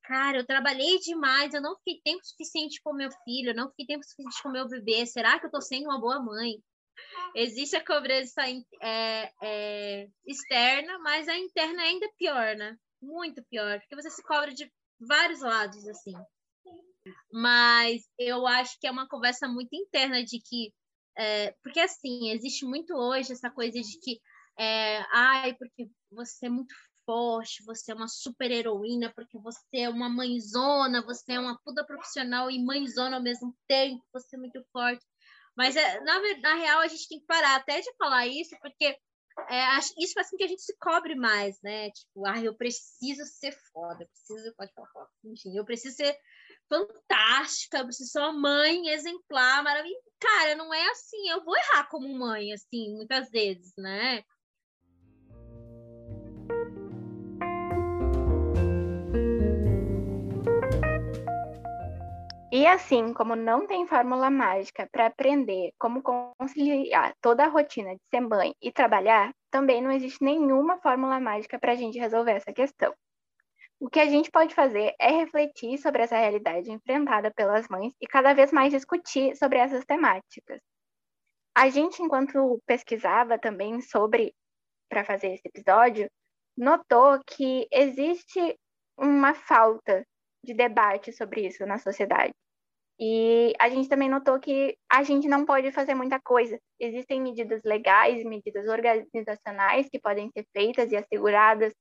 Cara, 0.03 0.39
eu 0.39 0.45
trabalhei 0.45 0.99
demais, 0.99 1.53
eu 1.53 1.61
não 1.61 1.77
fiquei 1.77 2.01
tempo 2.03 2.25
suficiente 2.25 2.81
com 2.83 2.93
meu 2.93 3.09
filho, 3.23 3.51
eu 3.51 3.55
não 3.55 3.69
fiquei 3.69 3.85
tempo 3.85 4.03
suficiente 4.03 4.43
com 4.43 4.49
meu 4.49 4.67
bebê. 4.67 5.05
Será 5.05 5.39
que 5.39 5.45
eu 5.45 5.51
tô 5.51 5.61
sendo 5.61 5.85
uma 5.85 5.99
boa 5.99 6.21
mãe? 6.21 6.61
Existe 7.33 7.77
a 7.77 7.85
cobrança 7.85 8.41
é, 8.81 9.31
é, 9.41 10.07
externa, 10.25 10.99
mas 10.99 11.29
a 11.29 11.37
interna 11.37 11.83
é 11.83 11.85
ainda 11.85 12.09
pior, 12.17 12.55
né? 12.57 12.77
Muito 13.01 13.41
pior, 13.45 13.79
porque 13.79 13.95
você 13.95 14.09
se 14.09 14.21
cobra 14.23 14.53
de 14.53 14.69
vários 14.99 15.39
lados, 15.39 15.87
assim. 15.87 16.13
Mas 17.31 18.03
eu 18.17 18.47
acho 18.47 18.79
que 18.79 18.87
é 18.87 18.91
uma 18.91 19.07
conversa 19.07 19.47
muito 19.47 19.73
interna 19.73 20.23
de 20.23 20.39
que. 20.41 20.73
É, 21.17 21.51
porque, 21.63 21.79
assim, 21.79 22.29
existe 22.31 22.65
muito 22.65 22.93
hoje 22.95 23.33
essa 23.33 23.49
coisa 23.49 23.79
de 23.79 23.99
que. 23.99 24.19
É, 24.57 25.03
ai, 25.13 25.55
porque 25.55 25.89
você 26.11 26.47
é 26.47 26.49
muito 26.49 26.73
forte, 27.05 27.63
você 27.65 27.91
é 27.91 27.95
uma 27.95 28.07
super 28.07 28.51
heroína, 28.51 29.11
porque 29.15 29.37
você 29.39 29.79
é 29.79 29.89
uma 29.89 30.09
mãezona, 30.09 31.01
você 31.01 31.33
é 31.33 31.39
uma 31.39 31.57
puta 31.63 31.83
profissional 31.83 32.51
e 32.51 32.63
mãezona 32.63 33.17
ao 33.17 33.23
mesmo 33.23 33.55
tempo, 33.67 34.03
você 34.13 34.35
é 34.35 34.39
muito 34.39 34.63
forte. 34.71 35.03
Mas, 35.55 35.75
é, 35.75 35.99
na, 36.01 36.19
na 36.39 36.55
real, 36.55 36.79
a 36.79 36.87
gente 36.87 37.07
tem 37.07 37.19
que 37.19 37.25
parar 37.25 37.55
até 37.55 37.81
de 37.81 37.91
falar 37.97 38.27
isso, 38.27 38.55
porque 38.61 38.95
é, 39.49 39.77
isso 39.97 40.13
faz 40.13 40.29
com 40.29 40.37
que 40.37 40.43
a 40.43 40.47
gente 40.47 40.61
se 40.61 40.75
cobre 40.77 41.15
mais, 41.15 41.59
né? 41.61 41.89
Tipo, 41.91 42.27
ah, 42.27 42.39
eu 42.43 42.55
preciso 42.55 43.25
ser 43.25 43.51
foda, 43.71 44.03
eu 44.03 44.07
preciso, 44.07 44.55
pode 44.55 44.73
falar 44.73 45.07
enfim, 45.23 45.57
eu 45.57 45.65
preciso 45.65 45.95
ser 45.95 46.17
fantástica, 46.69 47.91
ser 47.91 48.19
uma 48.19 48.31
mãe 48.31 48.89
exemplar, 48.89 49.63
maravilhosa. 49.63 50.03
Cara, 50.19 50.55
não 50.55 50.73
é 50.73 50.89
assim, 50.91 51.29
eu 51.29 51.43
vou 51.43 51.55
errar 51.57 51.89
como 51.89 52.07
mãe, 52.17 52.53
assim, 52.53 52.95
muitas 52.95 53.29
vezes, 53.29 53.73
né? 53.77 54.23
E 62.51 62.65
assim 62.65 63.13
como 63.13 63.35
não 63.35 63.67
tem 63.67 63.85
fórmula 63.85 64.29
mágica 64.29 64.87
para 64.91 65.05
aprender 65.05 65.71
como 65.77 66.01
conciliar 66.01 67.13
toda 67.21 67.45
a 67.45 67.47
rotina 67.47 67.93
de 67.93 68.01
ser 68.09 68.21
mãe 68.21 68.55
e 68.61 68.71
trabalhar, 68.71 69.31
também 69.51 69.81
não 69.81 69.91
existe 69.91 70.23
nenhuma 70.23 70.79
fórmula 70.79 71.19
mágica 71.19 71.59
para 71.59 71.73
a 71.73 71.75
gente 71.75 71.99
resolver 71.99 72.31
essa 72.31 72.51
questão. 72.51 72.93
O 73.79 73.89
que 73.89 73.99
a 73.99 74.07
gente 74.07 74.29
pode 74.29 74.53
fazer 74.53 74.93
é 74.99 75.09
refletir 75.09 75.77
sobre 75.77 76.03
essa 76.03 76.17
realidade 76.17 76.69
enfrentada 76.69 77.31
pelas 77.31 77.67
mães 77.69 77.93
e 78.01 78.05
cada 78.05 78.33
vez 78.33 78.51
mais 78.51 78.73
discutir 78.73 79.35
sobre 79.37 79.57
essas 79.57 79.85
temáticas. 79.85 80.59
A 81.55 81.69
gente, 81.69 82.01
enquanto 82.01 82.61
pesquisava 82.65 83.39
também 83.39 83.79
sobre, 83.79 84.35
para 84.89 85.05
fazer 85.05 85.33
esse 85.33 85.47
episódio, 85.47 86.09
notou 86.57 87.19
que 87.25 87.67
existe 87.71 88.57
uma 88.97 89.33
falta 89.33 90.05
de 90.43 90.53
debate 90.53 91.13
sobre 91.13 91.47
isso 91.47 91.65
na 91.65 91.77
sociedade. 91.77 92.33
E 92.99 93.53
a 93.57 93.69
gente 93.69 93.87
também 93.87 94.09
notou 94.09 94.37
que 94.41 94.77
a 94.91 95.03
gente 95.03 95.29
não 95.29 95.45
pode 95.45 95.71
fazer 95.71 95.95
muita 95.95 96.19
coisa. 96.19 96.59
Existem 96.77 97.21
medidas 97.21 97.61
legais, 97.63 98.25
medidas 98.25 98.67
organizacionais 98.67 99.87
que 99.89 99.99
podem 99.99 100.29
ser 100.31 100.45
feitas 100.51 100.91
e 100.91 100.97
asseguradas, 100.97 101.73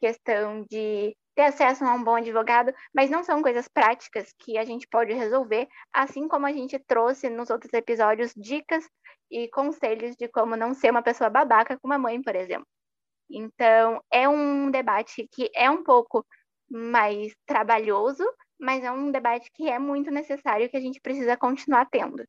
questão 0.00 0.64
de 0.70 1.14
ter 1.34 1.42
acesso 1.42 1.84
a 1.84 1.94
um 1.94 2.02
bom 2.02 2.16
advogado, 2.16 2.72
mas 2.94 3.10
não 3.10 3.22
são 3.22 3.42
coisas 3.42 3.68
práticas 3.68 4.32
que 4.38 4.58
a 4.58 4.64
gente 4.64 4.86
pode 4.86 5.12
resolver, 5.12 5.68
assim 5.92 6.28
como 6.28 6.46
a 6.46 6.52
gente 6.52 6.78
trouxe 6.78 7.28
nos 7.30 7.50
outros 7.50 7.72
episódios 7.72 8.32
dicas 8.36 8.84
e 9.30 9.48
conselhos 9.48 10.14
de 10.16 10.28
como 10.28 10.56
não 10.56 10.74
ser 10.74 10.90
uma 10.90 11.02
pessoa 11.02 11.30
babaca 11.30 11.78
com 11.78 11.88
uma 11.88 11.98
mãe, 11.98 12.22
por 12.22 12.36
exemplo. 12.36 12.66
Então, 13.30 14.02
é 14.12 14.28
um 14.28 14.70
debate 14.70 15.26
que 15.32 15.50
é 15.54 15.70
um 15.70 15.82
pouco 15.82 16.24
mais 16.70 17.34
trabalhoso, 17.46 18.24
mas 18.60 18.84
é 18.84 18.90
um 18.90 19.10
debate 19.10 19.50
que 19.54 19.68
é 19.68 19.78
muito 19.78 20.10
necessário 20.10 20.68
que 20.68 20.76
a 20.76 20.80
gente 20.80 21.00
precisa 21.00 21.36
continuar 21.36 21.86
tendo. 21.86 22.24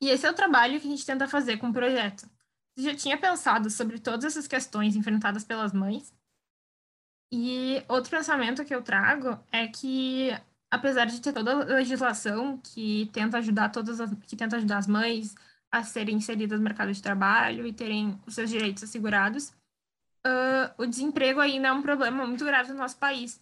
E 0.00 0.08
esse 0.08 0.26
é 0.26 0.30
o 0.30 0.34
trabalho 0.34 0.80
que 0.80 0.86
a 0.86 0.90
gente 0.90 1.04
tenta 1.04 1.28
fazer 1.28 1.58
com 1.58 1.68
o 1.68 1.72
projeto. 1.72 2.26
Você 2.74 2.90
já 2.90 2.96
tinha 2.96 3.18
pensado 3.18 3.68
sobre 3.68 3.98
todas 3.98 4.24
essas 4.24 4.46
questões 4.46 4.96
enfrentadas 4.96 5.44
pelas 5.44 5.72
mães? 5.72 6.14
E 7.32 7.82
outro 7.88 8.10
pensamento 8.10 8.64
que 8.64 8.74
eu 8.74 8.82
trago 8.82 9.38
é 9.52 9.68
que, 9.68 10.30
apesar 10.70 11.04
de 11.04 11.20
ter 11.20 11.32
toda 11.32 11.52
a 11.52 11.76
legislação 11.76 12.58
que 12.58 13.08
tenta 13.12 13.38
ajudar 13.38 13.68
todas 13.68 14.00
as, 14.00 14.12
que 14.26 14.36
tenta 14.36 14.56
ajudar 14.56 14.78
as 14.78 14.86
mães 14.86 15.34
a 15.70 15.84
serem 15.84 16.16
inseridas 16.16 16.58
no 16.58 16.64
mercado 16.64 16.92
de 16.92 17.00
trabalho 17.00 17.66
e 17.66 17.72
terem 17.72 18.20
os 18.26 18.34
seus 18.34 18.50
direitos 18.50 18.82
assegurados, 18.82 19.50
uh, 20.26 20.74
o 20.76 20.86
desemprego 20.86 21.40
ainda 21.40 21.68
é 21.68 21.72
um 21.72 21.82
problema 21.82 22.26
muito 22.26 22.44
grave 22.44 22.72
no 22.72 22.78
nosso 22.78 22.98
país. 22.98 23.40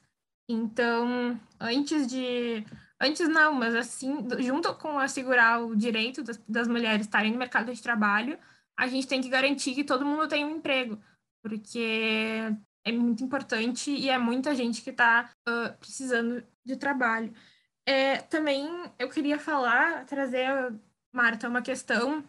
Então, 0.48 1.38
antes 1.60 2.06
de. 2.06 2.64
Antes 3.00 3.28
não, 3.28 3.54
mas 3.54 3.74
assim, 3.74 4.26
junto 4.40 4.74
com 4.74 4.98
assegurar 4.98 5.62
o 5.62 5.76
direito 5.76 6.22
das, 6.22 6.36
das 6.48 6.66
mulheres 6.66 7.06
estarem 7.06 7.32
no 7.32 7.38
mercado 7.38 7.72
de 7.72 7.82
trabalho, 7.82 8.38
a 8.76 8.86
gente 8.86 9.06
tem 9.06 9.20
que 9.20 9.28
garantir 9.28 9.74
que 9.74 9.84
todo 9.84 10.04
mundo 10.04 10.26
tenha 10.26 10.46
um 10.46 10.56
emprego, 10.56 10.98
porque 11.42 12.54
é 12.88 12.92
muito 12.92 13.22
importante 13.22 13.90
e 13.90 14.08
é 14.08 14.18
muita 14.18 14.54
gente 14.54 14.82
que 14.82 14.90
está 14.90 15.30
uh, 15.48 15.76
precisando 15.78 16.44
de 16.64 16.76
trabalho. 16.76 17.32
É, 17.86 18.18
também 18.18 18.68
eu 18.98 19.08
queria 19.08 19.38
falar, 19.38 20.04
trazer, 20.04 20.48
Marta, 21.12 21.48
uma 21.48 21.62
questão 21.62 22.22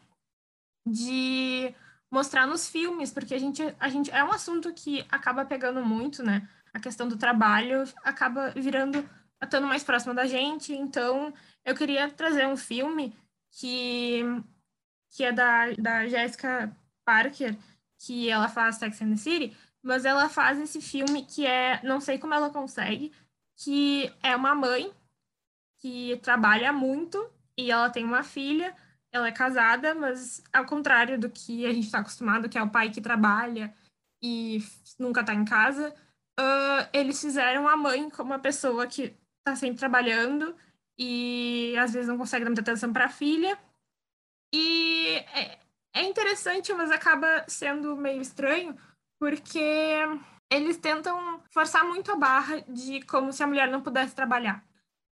de 0.85 1.73
mostrar 2.11 2.47
nos 2.47 2.67
filmes, 2.67 3.11
porque 3.11 3.33
a 3.33 3.39
gente, 3.39 3.61
a 3.79 3.89
gente 3.89 4.09
é 4.11 4.23
um 4.23 4.31
assunto 4.31 4.73
que 4.73 5.05
acaba 5.09 5.45
pegando 5.45 5.85
muito, 5.85 6.23
né? 6.23 6.47
a 6.73 6.79
questão 6.79 7.07
do 7.07 7.17
trabalho 7.17 7.83
acaba 8.03 8.51
virando, 8.51 9.07
estando 9.41 9.67
mais 9.67 9.83
próximo 9.83 10.13
da 10.13 10.25
gente. 10.25 10.73
Então, 10.73 11.33
eu 11.65 11.75
queria 11.75 12.09
trazer 12.09 12.47
um 12.47 12.57
filme 12.57 13.15
que, 13.51 14.21
que 15.09 15.23
é 15.23 15.31
da, 15.31 15.71
da 15.73 16.07
Jessica 16.07 16.75
Parker, 17.05 17.55
que 17.97 18.29
ela 18.29 18.47
faz 18.47 18.75
Sex 18.77 19.01
and 19.01 19.11
the 19.11 19.17
City, 19.17 19.57
mas 19.83 20.05
ela 20.05 20.29
faz 20.29 20.59
esse 20.59 20.81
filme 20.81 21.25
que 21.25 21.45
é, 21.45 21.81
não 21.83 21.99
sei 21.99 22.17
como 22.17 22.33
ela 22.33 22.49
consegue, 22.49 23.11
que 23.55 24.13
é 24.21 24.35
uma 24.35 24.53
mãe 24.55 24.93
que 25.79 26.17
trabalha 26.17 26.71
muito 26.73 27.29
e 27.57 27.71
ela 27.71 27.89
tem 27.89 28.03
uma 28.03 28.23
filha, 28.23 28.75
ela 29.11 29.27
é 29.27 29.31
casada, 29.31 29.95
mas 29.95 30.43
ao 30.53 30.65
contrário 30.65 31.19
do 31.19 31.29
que 31.29 31.65
a 31.65 31.73
gente 31.73 31.85
está 31.85 31.99
acostumado, 31.99 32.49
que 32.49 32.57
é 32.57 32.63
o 32.63 32.69
pai 32.69 32.89
que 32.89 33.01
trabalha 33.01 33.73
e 34.21 34.59
nunca 34.97 35.21
está 35.21 35.33
em 35.33 35.45
casa, 35.45 35.93
uh, 36.39 36.89
eles 36.93 37.19
fizeram 37.19 37.67
a 37.67 37.75
mãe 37.75 38.09
como 38.09 38.31
uma 38.31 38.39
pessoa 38.39 38.85
que 38.87 39.15
está 39.39 39.55
sempre 39.55 39.79
trabalhando 39.79 40.55
e 40.97 41.75
às 41.77 41.93
vezes 41.93 42.07
não 42.07 42.17
consegue 42.17 42.43
dar 42.43 42.49
muita 42.49 42.61
atenção 42.61 42.91
para 42.91 43.05
a 43.05 43.09
filha. 43.09 43.57
E 44.53 45.15
é, 45.33 45.59
é 45.93 46.03
interessante, 46.03 46.73
mas 46.73 46.91
acaba 46.91 47.45
sendo 47.47 47.95
meio 47.95 48.21
estranho, 48.21 48.77
porque 49.19 49.62
eles 50.51 50.77
tentam 50.77 51.41
forçar 51.51 51.84
muito 51.86 52.12
a 52.12 52.15
barra 52.15 52.62
de 52.62 53.01
como 53.05 53.32
se 53.32 53.43
a 53.43 53.47
mulher 53.47 53.69
não 53.69 53.82
pudesse 53.82 54.15
trabalhar. 54.15 54.63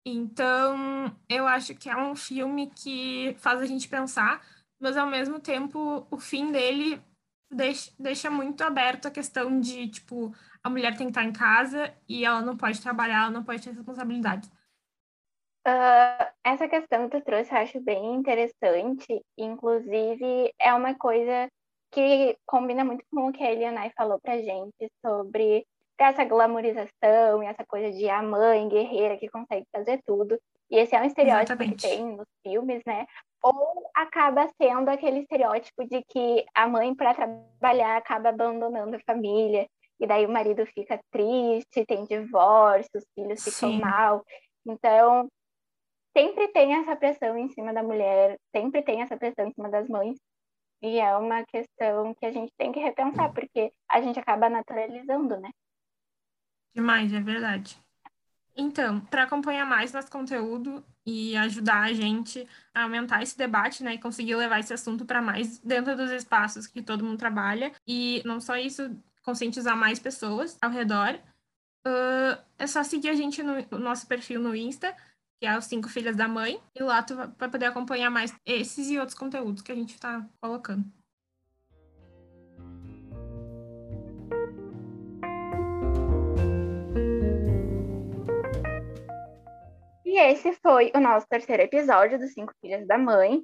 Então, 0.04 1.16
eu 1.28 1.46
acho 1.46 1.74
que 1.76 1.88
é 1.88 1.96
um 1.96 2.14
filme 2.16 2.70
que 2.70 3.36
faz 3.38 3.60
a 3.60 3.66
gente 3.66 3.88
pensar, 3.88 4.44
mas 4.80 4.96
ao 4.96 5.06
mesmo 5.06 5.38
tempo 5.38 6.06
o 6.10 6.18
fim 6.18 6.50
dele 6.50 7.00
deixa, 7.48 7.92
deixa 7.98 8.28
muito 8.28 8.62
aberto 8.62 9.06
a 9.06 9.10
questão 9.10 9.60
de, 9.60 9.88
tipo, 9.88 10.34
a 10.62 10.68
mulher 10.68 10.96
tem 10.96 11.06
que 11.06 11.12
estar 11.12 11.24
em 11.24 11.32
casa 11.32 11.94
e 12.08 12.24
ela 12.24 12.42
não 12.42 12.56
pode 12.56 12.82
trabalhar, 12.82 13.22
ela 13.22 13.30
não 13.30 13.44
pode 13.44 13.62
ter 13.62 13.72
responsabilidades. 13.72 14.50
Uh, 15.64 16.26
essa 16.42 16.66
questão 16.66 17.08
que 17.08 17.20
tu 17.20 17.24
trouxe 17.24 17.52
eu 17.52 17.58
acho 17.58 17.80
bem 17.80 18.16
interessante, 18.16 19.24
inclusive 19.38 20.52
é 20.60 20.74
uma 20.74 20.92
coisa 20.96 21.48
que 21.92 22.36
combina 22.46 22.84
muito 22.84 23.04
com 23.10 23.28
o 23.28 23.32
que 23.32 23.44
a 23.44 23.52
Elianai 23.52 23.92
falou 23.96 24.18
pra 24.20 24.38
gente 24.38 24.90
sobre 25.04 25.64
essa 25.98 26.24
glamorização 26.24 27.42
e 27.42 27.46
essa 27.46 27.64
coisa 27.64 27.92
de 27.92 28.08
a 28.08 28.20
mãe 28.20 28.68
guerreira 28.68 29.16
que 29.16 29.28
consegue 29.28 29.66
fazer 29.70 30.00
tudo. 30.04 30.36
E 30.70 30.76
esse 30.76 30.96
é 30.96 31.00
um 31.00 31.04
estereótipo 31.04 31.62
Exatamente. 31.62 31.82
que 31.82 31.88
tem 31.88 32.16
nos 32.16 32.26
filmes, 32.42 32.82
né? 32.86 33.06
Ou 33.42 33.88
acaba 33.94 34.48
sendo 34.60 34.88
aquele 34.88 35.20
estereótipo 35.20 35.84
de 35.86 36.02
que 36.08 36.44
a 36.54 36.66
mãe, 36.66 36.94
para 36.94 37.14
trabalhar, 37.14 37.96
acaba 37.96 38.30
abandonando 38.30 38.96
a 38.96 39.00
família 39.06 39.68
e 40.00 40.06
daí 40.06 40.26
o 40.26 40.30
marido 40.30 40.64
fica 40.66 40.98
triste, 41.10 41.84
tem 41.86 42.04
divórcio, 42.06 42.90
os 42.96 43.04
filhos 43.14 43.44
ficam 43.44 43.70
Sim. 43.70 43.80
mal. 43.80 44.24
Então, 44.66 45.28
sempre 46.16 46.48
tem 46.48 46.74
essa 46.74 46.96
pressão 46.96 47.36
em 47.36 47.48
cima 47.50 47.72
da 47.72 47.82
mulher, 47.82 48.38
sempre 48.54 48.82
tem 48.82 49.02
essa 49.02 49.16
pressão 49.16 49.46
em 49.46 49.52
cima 49.52 49.68
das 49.68 49.88
mães. 49.88 50.18
E 50.82 50.98
é 50.98 51.16
uma 51.16 51.44
questão 51.44 52.12
que 52.14 52.26
a 52.26 52.32
gente 52.32 52.52
tem 52.58 52.72
que 52.72 52.80
repensar, 52.80 53.32
porque 53.32 53.72
a 53.88 54.00
gente 54.00 54.18
acaba 54.18 54.50
naturalizando, 54.50 55.38
né? 55.38 55.50
Demais, 56.74 57.12
é 57.12 57.20
verdade. 57.20 57.80
Então, 58.56 59.00
para 59.00 59.22
acompanhar 59.22 59.64
mais 59.64 59.92
nosso 59.92 60.10
conteúdo 60.10 60.84
e 61.06 61.36
ajudar 61.36 61.84
a 61.84 61.92
gente 61.92 62.46
a 62.74 62.82
aumentar 62.82 63.22
esse 63.22 63.36
debate, 63.36 63.82
né, 63.82 63.94
e 63.94 63.98
conseguir 63.98 64.34
levar 64.36 64.60
esse 64.60 64.74
assunto 64.74 65.04
para 65.04 65.22
mais 65.22 65.58
dentro 65.58 65.96
dos 65.96 66.10
espaços 66.10 66.66
que 66.66 66.82
todo 66.82 67.04
mundo 67.04 67.18
trabalha, 67.18 67.72
e 67.86 68.22
não 68.24 68.40
só 68.40 68.56
isso, 68.56 68.94
conscientizar 69.22 69.76
mais 69.76 69.98
pessoas 69.98 70.58
ao 70.60 70.70
redor, 70.70 71.18
uh, 71.86 72.42
é 72.58 72.66
só 72.66 72.82
seguir 72.82 73.08
a 73.08 73.14
gente 73.14 73.42
no, 73.42 73.54
no, 73.70 73.78
nosso 73.78 74.06
perfil 74.06 74.40
no 74.40 74.54
Insta, 74.54 74.94
que 75.42 75.46
é 75.46 75.58
os 75.58 75.64
Cinco 75.64 75.88
Filhas 75.88 76.14
da 76.14 76.28
Mãe, 76.28 76.62
e 76.72 76.80
lá 76.84 77.02
tu 77.02 77.16
vai 77.16 77.50
poder 77.50 77.66
acompanhar 77.66 78.08
mais 78.08 78.32
esses 78.46 78.88
e 78.88 78.96
outros 78.96 79.18
conteúdos 79.18 79.60
que 79.60 79.72
a 79.72 79.74
gente 79.74 79.92
está 79.92 80.24
colocando. 80.40 80.84
E 90.06 90.16
Esse 90.16 90.52
foi 90.62 90.92
o 90.94 91.00
nosso 91.00 91.26
terceiro 91.26 91.64
episódio 91.64 92.20
dos 92.20 92.32
Cinco 92.32 92.52
Filhas 92.60 92.86
da 92.86 92.96
Mãe. 92.96 93.42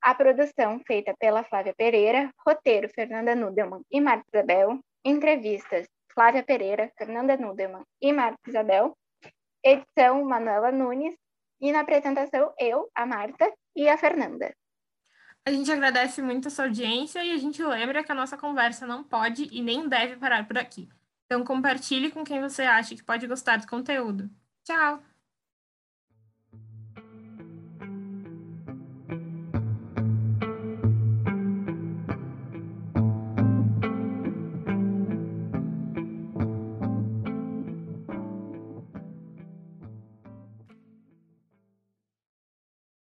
A 0.00 0.14
produção 0.14 0.80
feita 0.86 1.12
pela 1.18 1.42
Flávia 1.42 1.74
Pereira, 1.76 2.30
roteiro 2.46 2.88
Fernanda 2.94 3.34
Nudelman 3.34 3.82
e 3.90 4.00
Marta 4.00 4.24
Isabel, 4.32 4.78
entrevistas 5.04 5.88
Flávia 6.14 6.44
Pereira, 6.44 6.92
Fernanda 6.96 7.36
Nudelman 7.36 7.82
e 8.00 8.12
Marta 8.12 8.38
Isabel, 8.46 8.96
edição 9.64 10.24
Manuela 10.24 10.70
Nunes 10.70 11.16
e 11.60 11.72
na 11.72 11.80
apresentação 11.80 12.52
eu, 12.58 12.90
a 12.94 13.04
Marta 13.06 13.52
e 13.76 13.88
a 13.88 13.98
Fernanda. 13.98 14.54
A 15.44 15.50
gente 15.50 15.70
agradece 15.70 16.20
muito 16.20 16.48
a 16.48 16.50
sua 16.50 16.66
audiência 16.66 17.24
e 17.24 17.32
a 17.32 17.38
gente 17.38 17.62
lembra 17.62 18.04
que 18.04 18.12
a 18.12 18.14
nossa 18.14 18.36
conversa 18.36 18.86
não 18.86 19.02
pode 19.02 19.48
e 19.50 19.62
nem 19.62 19.88
deve 19.88 20.16
parar 20.16 20.46
por 20.46 20.58
aqui. 20.58 20.88
Então 21.26 21.44
compartilhe 21.44 22.10
com 22.10 22.24
quem 22.24 22.40
você 22.40 22.62
acha 22.62 22.94
que 22.94 23.02
pode 23.02 23.26
gostar 23.26 23.58
do 23.58 23.66
conteúdo. 23.66 24.30
Tchau! 24.64 25.09